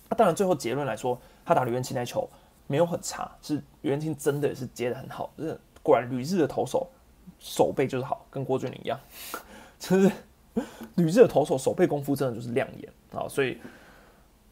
[0.08, 2.30] 那当然，最后结论来说，他打吕元清那球
[2.68, 6.88] 没有很差，是吕元清真的是接的很好，就是果然吕日的投手
[7.40, 8.98] 手背就是好，跟郭俊麟一样，
[9.78, 10.10] 就是
[10.96, 13.28] 吕日的投手手背功夫真的就是亮眼啊。
[13.28, 13.58] 所以，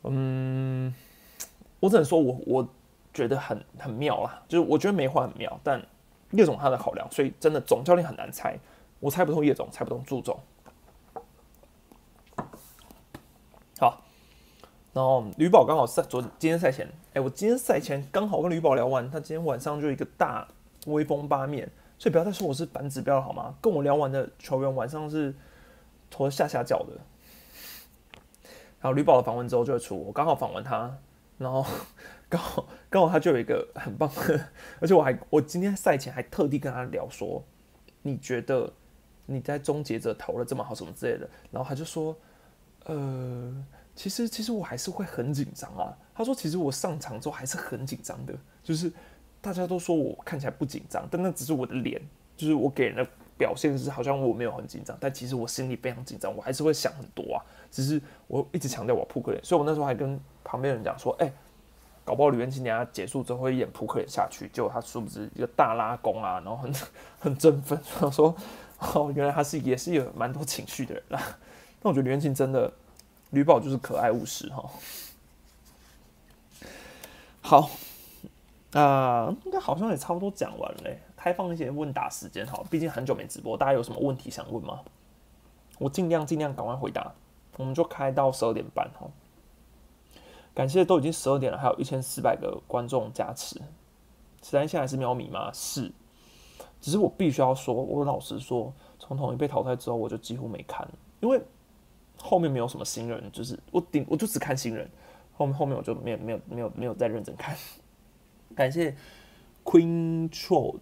[0.03, 0.93] 嗯，
[1.79, 2.67] 我只能说我我
[3.13, 5.81] 觉得很很妙啦，就是我觉得梅花很妙，但
[6.33, 8.59] 叶总他的考量，所以真的总教练很难猜。
[8.99, 10.39] 我猜不通叶总，猜不通祝总。
[13.79, 14.01] 好，
[14.93, 20.47] 然后吕宝刚好赛昨今天赛前，哎，我今天赛前刚好跟吕宝聊完，他今天晚上就一个大
[20.85, 23.55] 威风八面，所以不要再说我是反指标了好吗？
[23.61, 25.35] 跟我聊完的球员晚上是
[26.09, 26.93] 头下下脚的。
[28.79, 30.97] 然后吕宝的访问之后就会出，我刚好访问他，
[31.37, 31.65] 然后
[32.33, 34.43] 刚好刚好他就有一个很棒的，
[34.81, 37.43] 而且我还我今天赛前还特地跟他聊说，
[38.01, 38.73] 你觉得？
[39.25, 42.13] 你在终结者投了这么好什么之类的，然后他就说，
[42.83, 43.65] 呃，
[43.95, 45.95] 其实其实我还是会很紧张啊。
[46.13, 48.91] 他说，其实我上场之后还是很紧张的，就是
[49.39, 52.01] 大家都说我看起来不紧张，但那只是我的脸，
[52.35, 57.39] 就是我给人的表现是好像我没有很紧张，但其实我心里非常紧张，我还是会想很多啊。
[57.71, 61.31] 只是我一直强调我扑克脸，所以我那时候还跟旁边人讲说，哎，
[62.05, 66.73] 搞不好吕元清等下结束之后会演扑克脸下去，结果他殊不知一个大拉弓啊，然后很
[67.19, 68.35] 很振奋，他说。
[68.93, 71.37] 哦，原来他是也是有蛮多情绪的人啦。
[71.81, 72.69] 那我觉得吕元庆真的，
[73.29, 74.69] 吕宝就是可爱务实哈。
[77.39, 77.69] 好，
[78.73, 80.91] 啊，应该好像也差不多讲完了。
[81.15, 84.81] 开放一些问答时间，好，毕竟很久没直播，大家有什么问题想问吗？
[85.79, 87.13] 我尽量尽量赶快回答。
[87.55, 89.07] 我们就开到十二点半哈。
[90.53, 93.55] 感谢都已经十二点了，还有一千四百个观众加持。
[94.41, 95.51] 实在现在是喵米吗？
[95.53, 95.91] 是。
[96.79, 100.85] 只是我必须要说，我老实说，从统一被淘汰之后，我就几乎没看，
[101.21, 101.41] 因为
[102.17, 104.89] 后面没有什么新人，就是我顶我就只看新人，
[105.33, 107.55] 后面后面我就没有没有没有没有再认真看。
[108.53, 108.95] 感谢
[109.63, 110.75] Queen Tro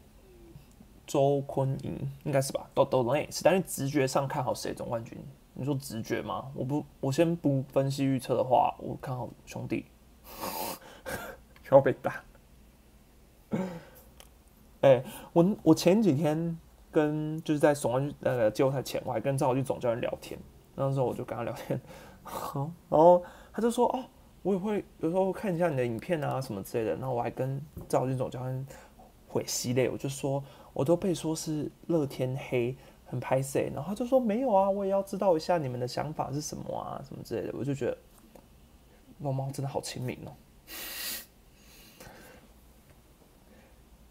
[1.06, 2.68] 周坤莹，应该是吧？
[2.74, 5.16] 都都能是，但是直觉上看好谁总冠军？
[5.54, 6.50] 你说直觉吗？
[6.56, 9.86] 我不，我先不分析预测的话，我看好兄弟，
[11.72, 12.24] 要被打。
[14.82, 16.58] 哎，我我前几天
[16.90, 20.40] 跟就是在总冠那个季后赛前，我还跟赵浩俊总教练聊天，
[20.76, 21.80] 那时候我就跟他聊天，
[22.90, 24.04] 然后他就说哦，
[24.42, 28.66] 我也会有时候看一下你的影片啊什么之类的，然后我还跟赵浩俊总教练
[29.28, 32.76] 会系列，我就说我都被说是乐天黑
[33.12, 37.98] 很拍 C，然后他就说没有啊，我也要知道一下你们的想法是什么啊什么之类的，我就觉得
[39.20, 40.32] 猫猫真的好亲民哦。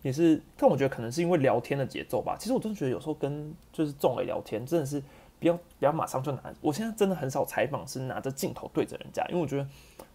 [0.02, 2.36] 也是，但我觉得可能是因为聊天的节奏吧。
[2.38, 5.02] 其实我真的觉得有时候跟就是众磊聊天，真的是
[5.38, 6.52] 不要不要马上就拿。
[6.60, 9.66] 我现在真的很少采访是拿着镜头对着人家，因为我觉得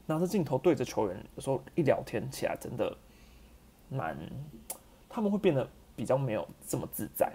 [0.06, 2.96] 拿着镜头对着球员，有时候一聊天起来真的
[3.90, 4.16] 蛮，
[5.10, 7.32] 他们会变得比较没有这么自在。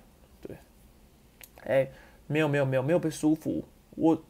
[1.65, 1.89] 哎，
[2.27, 3.65] 没有没有没有没有被舒服。
[3.97, 4.23] 我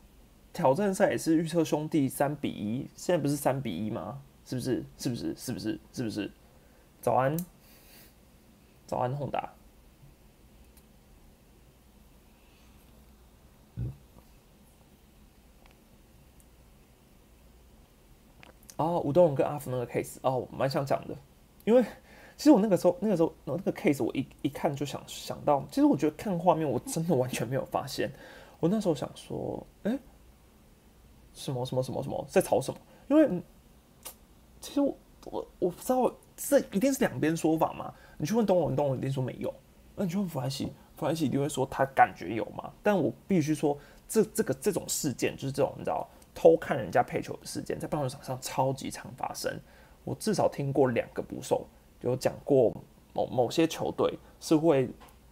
[0.52, 4.22] 挑战赛也是预测兄弟三比一，现在不是三比一吗？
[4.44, 4.84] 是不是？
[4.98, 5.34] 是不是？
[5.36, 5.80] 是不是？
[5.92, 6.30] 是不是？
[7.00, 7.36] 早安。
[8.86, 9.50] 早安，宏达。
[18.76, 21.14] 哦，吴东荣跟阿福那个 case，哦，蛮想讲的，
[21.64, 21.84] 因为
[22.40, 28.10] 其实我那个时候，那个时候，那个 case 我一一看就想想到，其实我觉得看画面我真的完全没有发现，
[28.60, 29.98] 我那时候想说，哎，
[31.34, 32.80] 什么什么什么什么在吵什么？
[33.08, 33.42] 因为
[34.58, 37.92] 其实我我我不知道，这一定是两边说法嘛。
[38.16, 39.52] 你去问东龙，东龙一定说没有。
[39.94, 42.72] 那你去问弗莱西，弗莱西一定会说他感觉有嘛？
[42.82, 43.76] 但我必须说，
[44.08, 49.60] 这这个这种事件，就是这种你知道偷看人家配球的事件，在棒球场上超级常发生。
[50.04, 51.66] 我至少听过两个捕手
[52.00, 52.72] 有讲过，
[53.12, 54.88] 某某些球队是会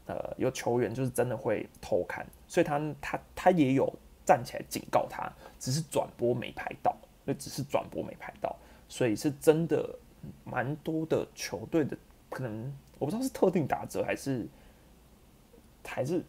[0.06, 3.92] 呃有球员就是真的会偷看，所以他他他也有
[4.24, 8.54] 站起来警告他，只是转播没拍到，那只是转播没拍到，
[8.88, 9.98] 所以是真的
[10.44, 11.96] 蛮多的球队的。
[12.30, 14.46] 可能我不知道是特定打折还是
[15.82, 16.22] 还是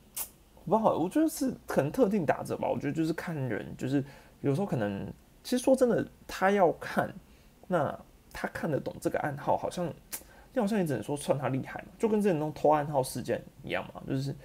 [0.65, 2.69] 不好，我觉得是可能特定打折吧。
[2.69, 4.02] 我觉得就是看人，就是
[4.39, 5.12] 有时候可能
[5.43, 7.13] 其实说真的，他要看，
[7.67, 7.99] 那
[8.32, 9.91] 他看得懂这个暗号，好像
[10.53, 14.01] 你好像你只能说算他厉害嘛，就跟这种偷暗号事件一样嘛。
[14.07, 14.35] 就是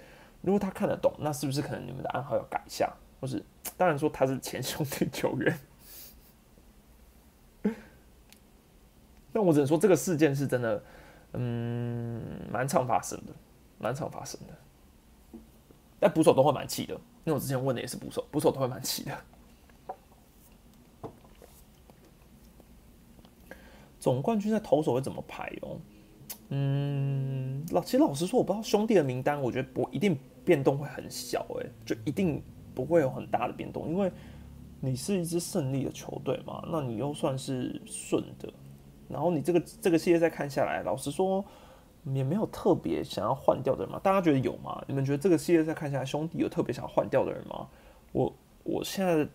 [0.41, 2.91] 如果他看得懂，那是不是可能你们的暗号要改一下？
[3.19, 3.43] 或是
[3.77, 5.59] 当然说他是前兄弟球员，
[9.33, 10.83] 那我只能说这个事件是真的。
[11.37, 13.33] 嗯，蛮常发生的，
[13.77, 14.53] 蛮常发生的。
[15.99, 19.17] 但捕手都会蛮气的，因为我之前问的也是捕手，捕手都会蛮气的。
[23.99, 25.77] 总冠军在投手会怎么排哦？
[26.49, 32.41] 嗯，老其实老实说，我不知道兄弟的名单，我觉得不一定变动会很小，哎，就一定
[32.73, 34.11] 不会有很大的变动，因为
[34.79, 38.47] 你是一支胜利的球队嘛，那你又算是顺的。
[39.07, 41.43] 然后你这个这个系列赛看下来，老实说
[42.13, 43.99] 也没有特别想要换掉的人嘛？
[44.03, 44.83] 大家觉得有吗？
[44.87, 47.67] 你们觉得这个系列赛看下来，兄弟有特别想换掉的人吗？
[48.11, 49.27] 我我现在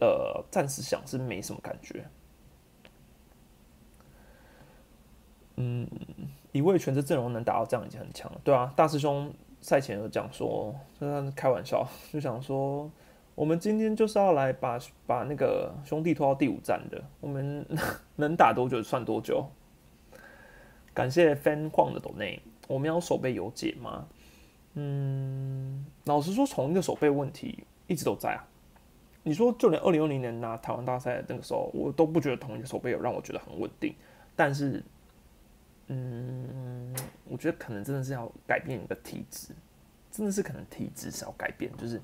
[0.00, 2.04] 呃暂时想是没什么感觉。
[5.58, 5.86] 嗯，
[6.52, 8.72] 以卫全这阵容能打到这样已经很强了，对啊。
[8.76, 12.90] 大师兄赛前有讲说，就是开玩笑，就想说。
[13.34, 17.64] 我们今天就是要来把把那个兄弟拖到第五站的，我们
[18.16, 19.46] 能打多久算多久。
[20.92, 24.08] 感谢 fan 矿的抖内，我们要手背有解吗？
[24.74, 28.44] 嗯，老实说，从一个手背问题一直都在啊。
[29.22, 33.94] 你说就连二零二零年拿台湾大赛那个时候，我都不觉得同一个手背有让我觉得很稳定。
[34.34, 34.82] 但是，
[35.88, 39.48] 嗯，我觉得可能真的是要改变你的体质，
[40.10, 42.00] 真的是可能体质是要改变，就是。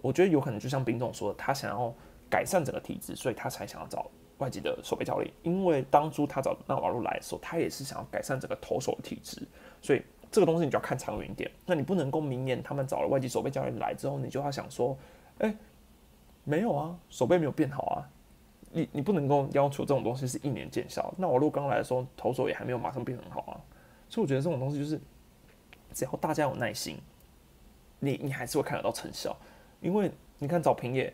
[0.00, 1.92] 我觉得有可能就像冰总说的，他想要
[2.30, 5.28] 改善整个体质，所以他才想要找外籍的守备教练。
[5.42, 9.42] 因为当初他找那瓦路来的时候，他也是想要改善整个投手的体质。
[9.82, 11.50] 所以这个东西你就要看长远一点。
[11.66, 14.96] 那你不能够明年他们找了外籍守备教练来之后，你就要想说，
[15.38, 15.52] 哎，
[16.44, 18.08] 没有啊，守备没有变好啊。
[18.70, 21.12] 你你不能够要求这种东西是一年见效。
[21.16, 23.60] 那我如果刚来的时候，投手也还没有马上变很好啊。
[24.08, 25.00] 所以我觉得这种东西就是，
[25.92, 26.98] 只要大家有耐心，
[27.98, 29.36] 你你还是会看得到成效。
[29.80, 31.12] 因为你看找平野，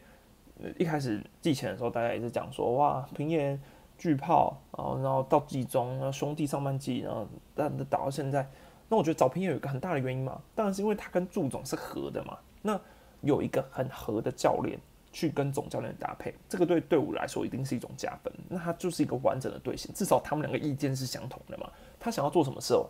[0.79, 3.59] 一开始季前的时候，大家也是讲说，哇，平野
[3.99, 8.49] 巨炮，然后然后到季中，然后兄弟上半季，然后但打到现在，
[8.89, 12.81] 那我觉得找平野有一个很大的原因嘛，当然是因为他跟祝总是合的嘛，那
[13.23, 14.79] 有一个很合的教练
[15.15, 22.85] 去跟总教练搭配，这个对队伍来说一定是一种加分，那他就是一个完整的队形，至少他们两个意见是相同的嘛，他想要做什么事哦，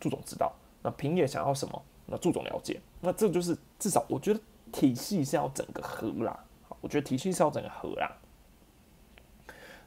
[0.00, 0.52] 祝总知道，
[0.82, 4.40] 那平野想要什么，那祝总了解，那这就是至少我觉得。
[4.70, 6.44] 体系是要整个合啦，
[6.82, 8.18] 我觉得体系是要整个合啦。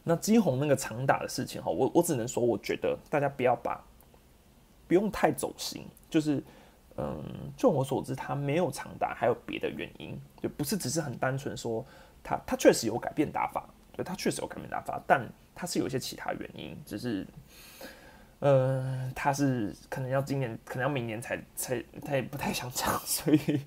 [0.03, 3.79] 那基宏那个长打的事情哈，我我只能说，我觉得大家不要把
[4.87, 6.43] 不用太走心，就是
[6.97, 7.23] 嗯，
[7.57, 11.85] 就我所知，他没有长打，还有别的原因，就不是只是很单纯说
[12.23, 17.25] 他他确实有改变打法，对他确实有改变打法，但他是有一些其他原因，只是
[18.39, 23.61] 呃，他是可能要今年，可能要明年才才他也不太想讲， 所以。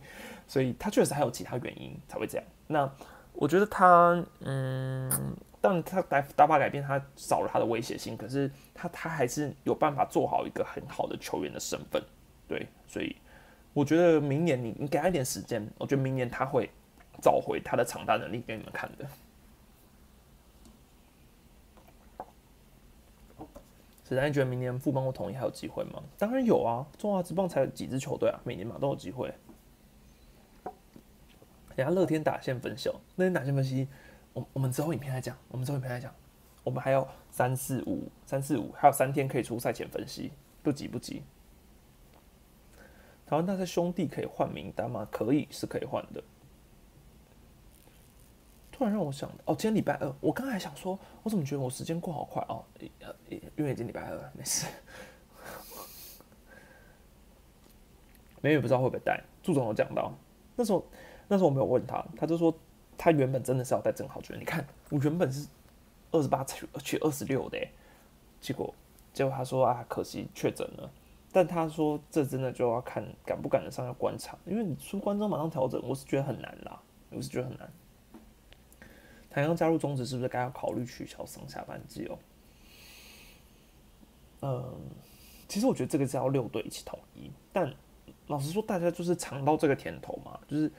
[0.46, 2.46] 所以他确实还有其他原因才会这样。
[2.66, 2.88] 那
[3.32, 5.10] 我觉得他，嗯，
[5.58, 12.02] 但他打打法改变，他少了他的威胁性，可是他他还是有办法做好一个很好的球员的身份。
[12.46, 13.16] 对，所以
[13.72, 16.70] 我觉得明年你你给他一点时间，我觉得明年他会
[17.22, 19.06] 找回他的长大能力给你们看的。
[24.04, 26.02] 子丹觉得明年富邦或统一还有机会吗？
[26.18, 29.32] 当然有啊，中华职棒才有几支球队啊，每年嘛都有机会。
[31.74, 33.88] 人家乐天打线分析，乐天打线分析，
[34.34, 36.14] 我我们之后影片来讲，我们之后影片来讲，
[36.62, 40.30] 我们还有三四五三四五，还有三天可以出赛前分析，
[40.62, 41.22] 不急不急。
[43.26, 45.08] 台湾大赛兄弟可以换名单吗？
[45.10, 46.22] 可以，是可以换的。
[48.70, 52.64] 突然让我想哦，今天礼拜二，我刚才想说，我怎么觉得我时间过好快哦？
[53.00, 53.14] 呃，
[53.56, 54.66] 因为已经礼拜二，没事。
[58.42, 60.12] 没有不知道会不会带，祝总有讲到，
[60.54, 60.84] 那时候
[61.28, 62.54] 那时候我没有问他，他就说
[62.98, 64.38] 他原本真的是要带郑浩娟。
[64.38, 65.48] 你看我原本是
[66.10, 67.58] 二十八去去二十六的，
[68.40, 68.74] 结果
[69.14, 70.90] 结果他说啊，可惜确诊了。
[71.34, 76.80] 但他说这真的就要看赶不赶得上，要观察，因为你出关之后马上调整，我是觉得很难啦，
[77.10, 77.68] 我是觉得很难。
[79.28, 82.18] 台阳加入中职是不是该要考虑取消上下半季哦？
[84.42, 84.74] 嗯，
[85.48, 87.74] 其实我觉得这个是要六队一起统一，但
[88.28, 90.70] 老实说，大家就是尝到这个甜头嘛，就是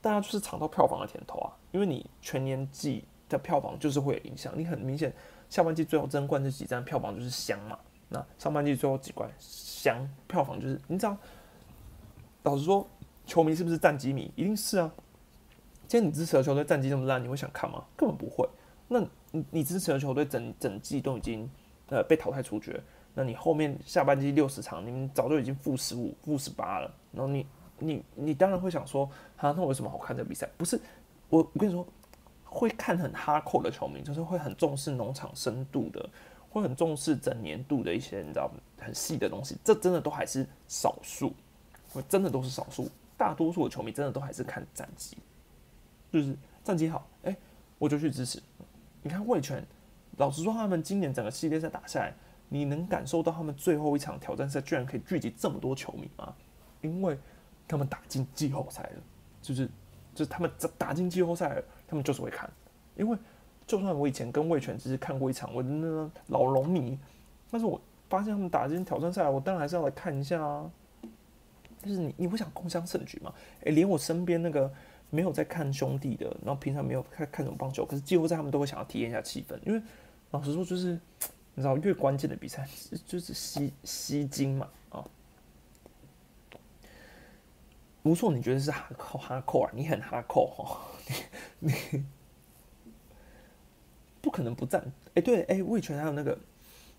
[0.00, 1.56] 大家就是尝到票房的甜头啊。
[1.70, 5.14] 因为你全年季的票房就是会有影响，你很明显
[5.48, 7.78] 下半季最后争冠这几站票房就是香嘛，
[8.08, 11.16] 那上半季最后几关香票房就是你知道，
[12.44, 12.86] 老实说，
[13.24, 14.30] 球迷是不是战机迷？
[14.36, 14.92] 一定是啊。
[15.88, 17.84] 今天你支持的球队战绩这么烂，你会想看吗？
[17.96, 18.48] 根本不会。
[18.88, 19.00] 那
[19.30, 21.48] 你你支持的球队整整季都已经
[21.88, 22.80] 呃被淘汰出局，
[23.14, 26.92] 那你后面下半季六十场，你们早就已经负十五、负十八了。
[27.12, 27.46] 然后你
[27.78, 30.48] 你你当然会想说，啊，那我有什么好看的比赛？
[30.56, 30.80] 不是，
[31.28, 31.86] 我我跟你说，
[32.44, 36.08] 会看很哈扣的球迷，就是会很重视农场深度的，
[36.50, 39.56] 会很重视整年度的一些你知道很细的东西。
[39.64, 41.32] 这真的都还是少数，
[41.92, 42.88] 我真的都是少数。
[43.16, 45.16] 大多数的球迷真的都还是看战绩。
[46.12, 47.36] 就是战绩好，哎，
[47.78, 48.42] 我就去支持。
[49.02, 49.64] 你看魏权，
[50.16, 52.12] 老实说，他们今年整个系列赛打下来，
[52.48, 56.34] 你能感受到他们最后一场挑战赛居然可以聚集这么多球迷吗？
[56.82, 57.18] 因为
[57.66, 59.02] 他们打进季后赛了，
[59.42, 59.66] 就是
[60.14, 62.50] 就是他们打进季后赛，他们就是会看。
[62.96, 63.16] 因为
[63.66, 66.98] 就算我以前跟魏权只是看过一场，我的那个老龙迷，
[67.50, 70.70] 但是我发现他们打这些挑战赛，我当然还是要来看一下啊。
[71.82, 73.32] 就是你你不想共襄盛举吗？
[73.64, 74.72] 哎，连我身边那个。
[75.08, 79.80] 没有在看兄弟的，然后平常没有看看什么棒球，可是几乎在他们都会想要体验一下气氛，因为
[80.32, 80.98] 老实说，就是
[81.54, 82.68] 你知道越关键的比赛
[83.06, 85.04] 就是吸吸金嘛啊。
[88.02, 89.70] 无错，你觉得是哈扣哈扣啊？
[89.72, 90.80] 你很哈扣 哈，
[91.60, 92.04] 你你
[94.26, 96.36] 不可能不赞哎，对哎，魏权还有那个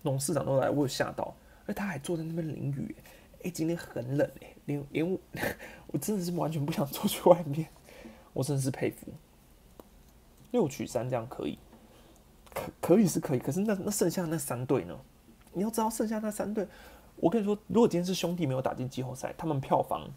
[0.02, 1.34] 董事长都来，我有吓到，
[1.66, 2.96] 哎，他还坐在那边淋雨
[3.44, 5.18] 哎，今天很冷哎，连连我
[5.88, 7.68] 我真的是完全不想出去外面。
[8.32, 9.08] 我真的是佩服，
[10.52, 11.58] 六取三这样可以，
[12.54, 14.96] 可可以是可以，可是那那剩下那三队呢？
[15.52, 16.66] 你要知道剩下那三队，
[17.16, 20.08] 我跟你说，如果今天是兄弟没有打进季后赛，他们票房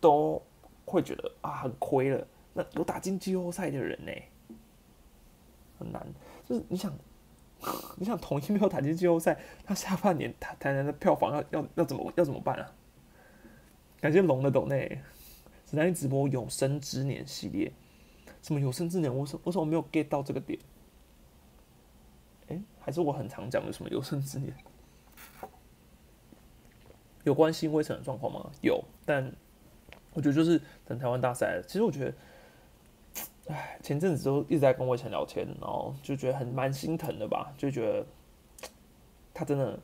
[0.00, 0.40] 都
[0.86, 2.26] 会觉得啊很亏了。
[2.52, 4.12] 那有打进季后赛的人呢，
[5.78, 6.06] 很难。
[6.48, 6.92] 就是你想，
[7.96, 12.72] 你想统一没有打进季后赛，那下半年台台南的票房要要要怎么要怎么办啊？
[14.00, 15.02] 感谢龙的懂内。
[15.66, 17.72] 只在直播有生之年系列，
[18.42, 19.12] 什么有生之年？
[19.12, 20.56] 我什我什么没有 get 到这个点？
[22.48, 24.54] 哎，还是我很常讲的什么有生之年？
[27.24, 28.50] 有关新威城的状况吗？
[28.60, 29.34] 有，但
[30.12, 31.60] 我觉得就是等台湾大赛。
[31.66, 32.14] 其实我觉得，
[33.48, 38.06] 哎，前阵子都一直在跟魏晨聊天，然后就觉得很蛮心疼的吧，就觉得
[39.32, 39.78] 他真的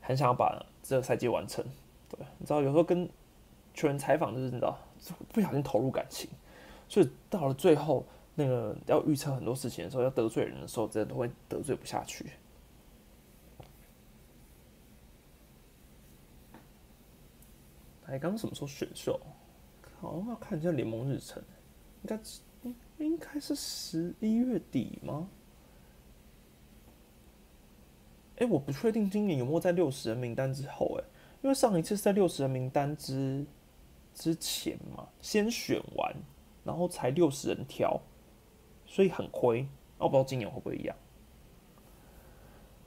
[0.00, 1.64] 很想要把这个赛季完成。
[2.08, 3.08] 对，你知道有时候跟
[3.72, 4.78] 球员采访就是你知道。
[5.34, 6.30] 不小心投入感情，
[6.88, 12.30] 所以到了最后，那个要预测很多事情的时候，要得罪人的时候，真的都会得罪不下去。
[18.06, 19.20] 哎，刚刚什么时候选秀？
[20.00, 21.42] 好像，要看一下联盟日程，
[22.00, 22.18] 应该
[22.98, 25.28] 应该是十一月底吗？
[28.36, 31.04] 哎，我不确定今年有没有在六十人名单之后，哎，
[31.42, 33.44] 因为上一次是在六十人名单之。
[34.16, 36.14] 之前嘛，先选完，
[36.62, 38.00] 然后才六十人挑，
[38.86, 39.66] 所以很亏。
[39.98, 40.94] 我不知道今年会不会一样。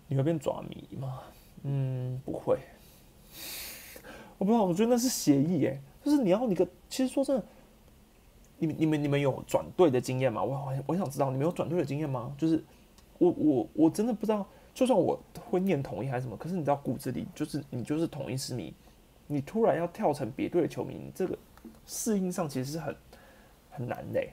[0.07, 1.23] 你会变爪迷吗？
[1.63, 2.59] 嗯，不会。
[4.39, 7.45] 我不知道，我觉得那是协议，哎，就是你要你个，其实说真的，
[8.59, 10.43] 你们你们你们有转队的经验吗？
[10.43, 12.35] 我我想知道你们有转队的经验吗？
[12.37, 12.63] 就是
[13.17, 18.73] 我我我真的不知道，就算我会念统一还是什么，可是你知道骨子里就是你就是统一之迷，
[19.27, 21.37] 你突然要跳成别队的球迷，你这个
[21.85, 22.95] 适应上其实是很
[23.69, 24.23] 很难的。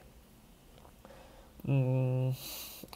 [1.67, 2.35] 嗯，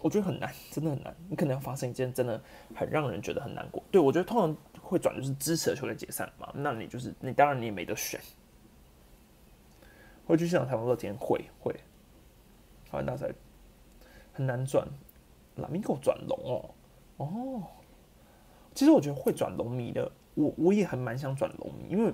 [0.03, 1.15] 我觉得很难，真的很难。
[1.29, 2.39] 你可能要发生一件真的
[2.75, 3.83] 很让人觉得很难过。
[3.91, 8.21] 对我觉得通常会转就是支持的球队解散嘛，那你就是你当然你也没得选。
[10.29, 11.73] 会去现场台湾乐天会会，
[12.89, 13.33] 台湾大赛
[14.33, 14.87] 很难转，
[15.57, 16.71] 哪边给我转龙哦
[17.17, 17.63] 哦。
[18.75, 22.13] 其实我觉得会转龙迷的，我我也很蛮想转龙迷，因为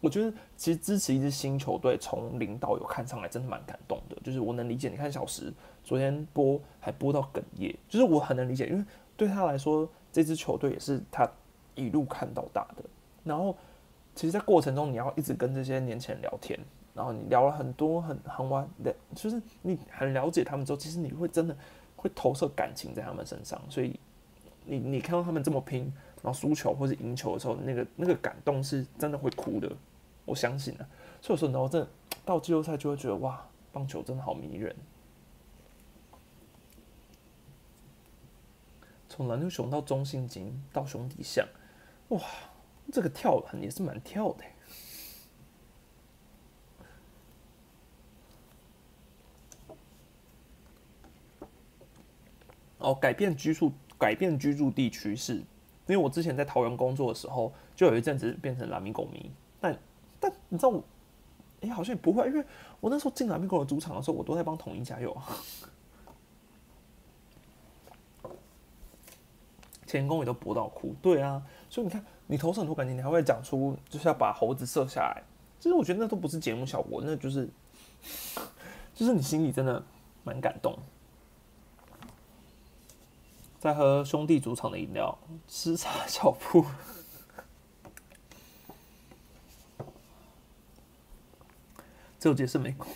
[0.00, 4.16] 我觉得其实支持一支新球队从零到有看上来真的蛮感动的。
[4.22, 5.52] 就是我能理解，你看小石
[5.82, 8.84] 昨天播还播到哽咽，就是我很能理解，因为
[9.16, 11.28] 对他来说这支球队也是他
[11.74, 12.84] 一路看到大的，
[13.24, 13.56] 然后。
[14.18, 16.58] 其实，在过程中，你要一直跟这些年轻人聊天，
[16.92, 21.56] 然后你聊了很多很很完的，就是你很了解他们之后，其实你会真的
[21.94, 23.62] 会投射感情在他们身上。
[23.70, 23.96] 所以，
[24.64, 25.84] 你你看到他们这么拼，
[26.20, 29.70] 然后输球或者赢球的时候，那个那个感动是真的会哭的。
[30.24, 30.88] 我相信啊，
[31.22, 31.88] 所以说，然后真的
[32.24, 34.74] 到季后赛就会觉得哇，棒球真的好迷人。
[39.08, 41.46] 从篮球熊到中性金到兄弟象，
[42.08, 42.20] 哇！
[42.90, 44.44] 这个跳很也是蛮跳的。
[52.78, 55.34] 哦，改变居住，改变居住地趋势。
[55.34, 55.44] 因
[55.88, 59.30] 为我之前在桃园工作的时候，就有一阵子变成蓝米狗迷。
[59.60, 59.78] 但
[60.20, 60.82] 但你知道我，
[61.60, 62.44] 哎，好像也不会，因为
[62.80, 65.26] 我那时候进蓝米狗的主场的时候，我都在帮统一加油啊。
[69.86, 72.02] 前攻也都搏到哭，对啊，所以你看。
[72.30, 75.22] 你投射很多感情，你还会讲出就是要把猴子射下来。
[75.58, 77.48] 其实我觉得那都不是节目效果，那就是，
[78.94, 79.82] 就是你心里真的
[80.24, 80.78] 蛮感动。
[83.58, 85.18] 在喝兄弟主场的饮料，
[85.48, 86.64] 吃茶小铺。
[92.20, 92.86] 这我解释没过。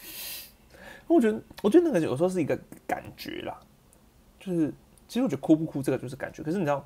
[1.06, 2.56] 我觉得，我觉得那个有时候是一个
[2.86, 3.58] 感觉啦，
[4.38, 4.72] 就是
[5.08, 6.84] 其实我觉得哭不哭这个就是感觉，可是你知道。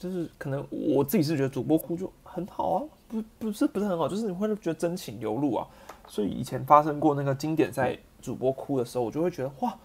[0.00, 5.68] 就是可能我自己是觉得主播哭就很好啊，不不是不是很好，就是你会觉得真情流露啊。
[6.08, 9.78] 所以以前发生过那个经典在主播哭的时候，我就会觉得哇，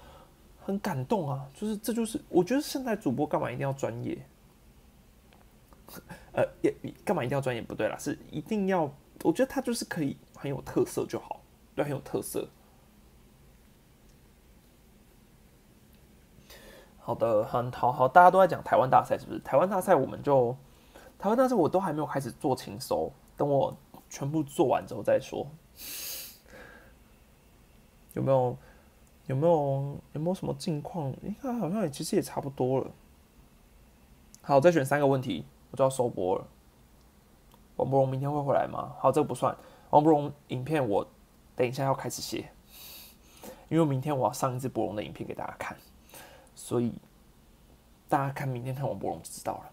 [0.64, 1.46] 很感动啊。
[1.54, 4.18] 就是这就是我觉得现在主播干嘛一定要专业？
[6.32, 7.62] 呃，也干嘛一定要专业？
[7.62, 8.90] 不对啦，是一定要。
[9.22, 11.42] 我觉得他就是可以很有特色就好，
[11.76, 12.48] 对，很有特色。
[17.06, 19.38] 好的，很好好，大家都在讲台湾大赛，是不是？
[19.42, 20.58] 台湾大赛我们就
[21.20, 23.72] 台湾大赛，我都还没有开始做情收，等我
[24.10, 25.46] 全部做完之后再说。
[28.14, 28.58] 有没有？
[29.28, 30.00] 有没有？
[30.14, 31.14] 有没有什么近况？
[31.22, 32.90] 应该好像也其实也差不多了。
[34.42, 36.48] 好，再选三个问题，我就要收播了。
[37.76, 38.96] 王博荣明天会回来吗？
[38.98, 39.56] 好，这个不算。
[39.92, 41.08] 王博荣影片我
[41.56, 42.50] 等一下要开始写，
[43.70, 45.78] 因为明天我要上一支博荣的影片给大家看。
[46.56, 46.94] 所以
[48.10, 49.72] 大家看明天看王博龙就知道了。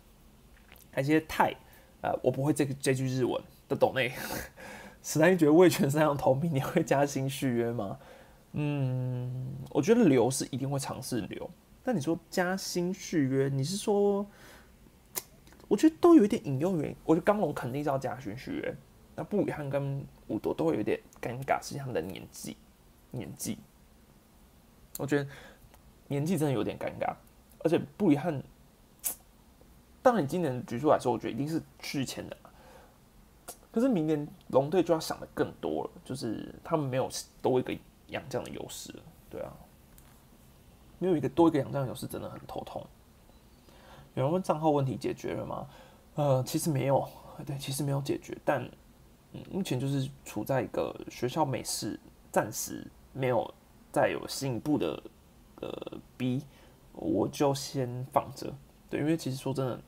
[0.95, 1.55] 那些泰，
[2.03, 4.13] 呃，我不会这个这句日文的懂内。
[5.03, 7.99] 史丹利觉得魏权三样投明年会加薪续约吗？
[8.53, 11.49] 嗯，我觉得留是一定会尝试留。
[11.83, 14.27] 但你说加薪续约，你是说？
[15.69, 16.97] 我觉得都有一点引诱原因。
[17.05, 18.77] 我觉得刚龙肯定是要加薪续约。
[19.17, 22.57] 那布里汉跟伍多都会有点尴尬，是他们的年纪，
[23.13, 23.59] 年纪。
[24.99, 25.27] 我觉得。
[26.13, 27.15] 年纪真的有点尴尬，
[27.65, 28.43] 而且布里汉，
[30.03, 32.37] 当然今年局数来说，我觉得一定是续签的。
[33.71, 37.09] 可是明年龙队就要想的更多了，就是他们没有
[37.41, 37.75] 多一个
[38.09, 38.95] 洋将的优势，
[39.31, 39.51] 对啊，
[40.99, 42.87] 没有一个多一个洋将优势真的很头痛。
[44.15, 45.67] 有人问账号问题解决了吗？
[46.17, 47.09] 呃，其实没有，
[47.47, 48.63] 对，其实没有解决，但
[49.33, 51.99] 嗯，目前就是处在一个学校美式，
[52.31, 53.55] 暂时没有
[53.91, 55.03] 再有进一步的。
[55.63, 56.45] 呃，B，
[56.93, 58.53] 我就先放着，
[58.91, 59.81] 对，因为其实说真的，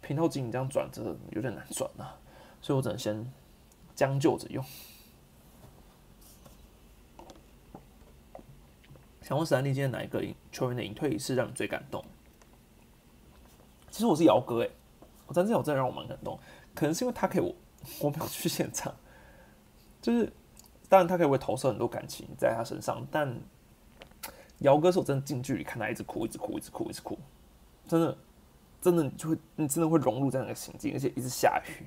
[0.00, 2.18] 平头经营这样转折有点难转啊，
[2.60, 3.32] 所以我只能先
[3.94, 4.64] 将就着用。
[9.20, 12.04] 想问史丹利，今天哪一个球员的隐退是让你最感动？
[13.88, 14.70] 其实我是姚哥哎，
[15.28, 16.36] 我真的有真的让我蛮感动，
[16.74, 17.54] 可能是因为他可以我
[18.00, 18.92] 我没有去现场，
[20.00, 20.32] 就是
[20.88, 23.40] 当然他可以会投射很多感情在他身上，但。
[24.58, 27.18] 姚歌是我真的近距离看他一直哭，一直哭，一直哭，一直哭，
[27.88, 28.16] 真的，
[28.80, 31.86] 真的你就会，你真的会融入在那个情境，而且一直下雨。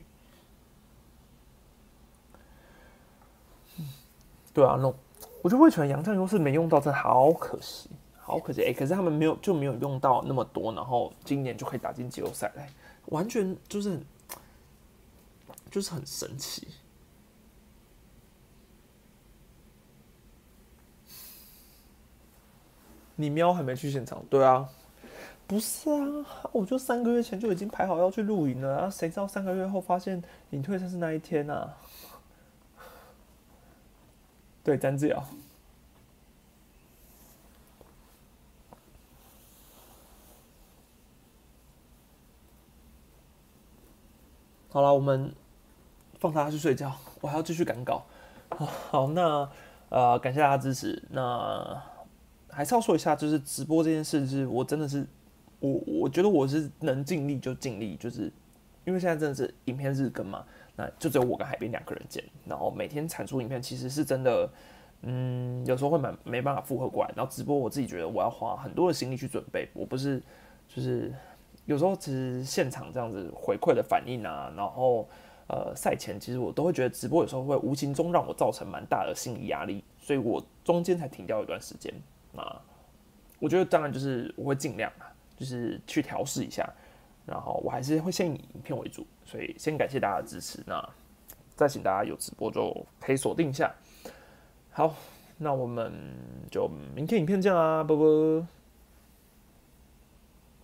[4.54, 4.96] 对啊，那种
[5.42, 8.64] 我觉得杨绛优是没用到，真的好可惜，好可惜。
[8.64, 12.70] 哎、可是他们没有就没有用到那么多，然后今年就可以打进季后赛来，
[13.08, 14.00] 完全就是
[15.70, 16.68] 就是很神奇。
[23.16, 24.24] 你喵还没去现场？
[24.30, 24.70] 对啊，
[25.48, 31.76] 不是啊，我就三个月前就已经排好要去露营了，然后谁知道三个月后发现隐退才是那一天啊？
[34.64, 35.24] 对，詹志尧。
[44.70, 45.34] 好了，我们
[46.20, 46.92] 放大家去睡觉，
[47.22, 48.04] 我还要继续赶稿。
[48.50, 49.50] 好，好，那
[49.88, 51.02] 呃，感谢大家支持。
[51.12, 51.82] 那
[52.56, 55.06] 还是要说一下，就是直播这件事，就是我真的是，
[55.60, 58.32] 我我觉得我是能尽力就尽力，就是
[58.86, 60.46] 因为现在真的是影片日更嘛，
[60.78, 64.50] 那就只有我跟海边两个人剪，然后每天产出影片，其实是真的，
[65.02, 67.12] 嗯，有时候会蛮没办法负荷过来。
[67.14, 70.24] 然后直播我自己觉得我要花很多的心力去准备，我不是
[70.70, 71.14] 就是
[71.66, 75.06] 有时候其实现场这样子回馈的反应啊，然后
[75.48, 81.94] 呃赛前其实我都会觉得直播有时候会无形中让我造成蛮大的心理压力，所以我中间才停掉一段时间。
[82.38, 82.62] 啊
[83.40, 86.68] 我觉得当然就是我会尽量啊，就是去调试一下，
[87.26, 90.64] 然后我还是会先以影片为主，所以先感谢大家的支持。
[90.66, 90.90] 那
[91.56, 93.74] 再请大家有直播就可以锁定一下。
[94.72, 94.96] 好，
[95.38, 95.92] 那我们
[96.50, 98.55] 就明天影片见啦，拜拜。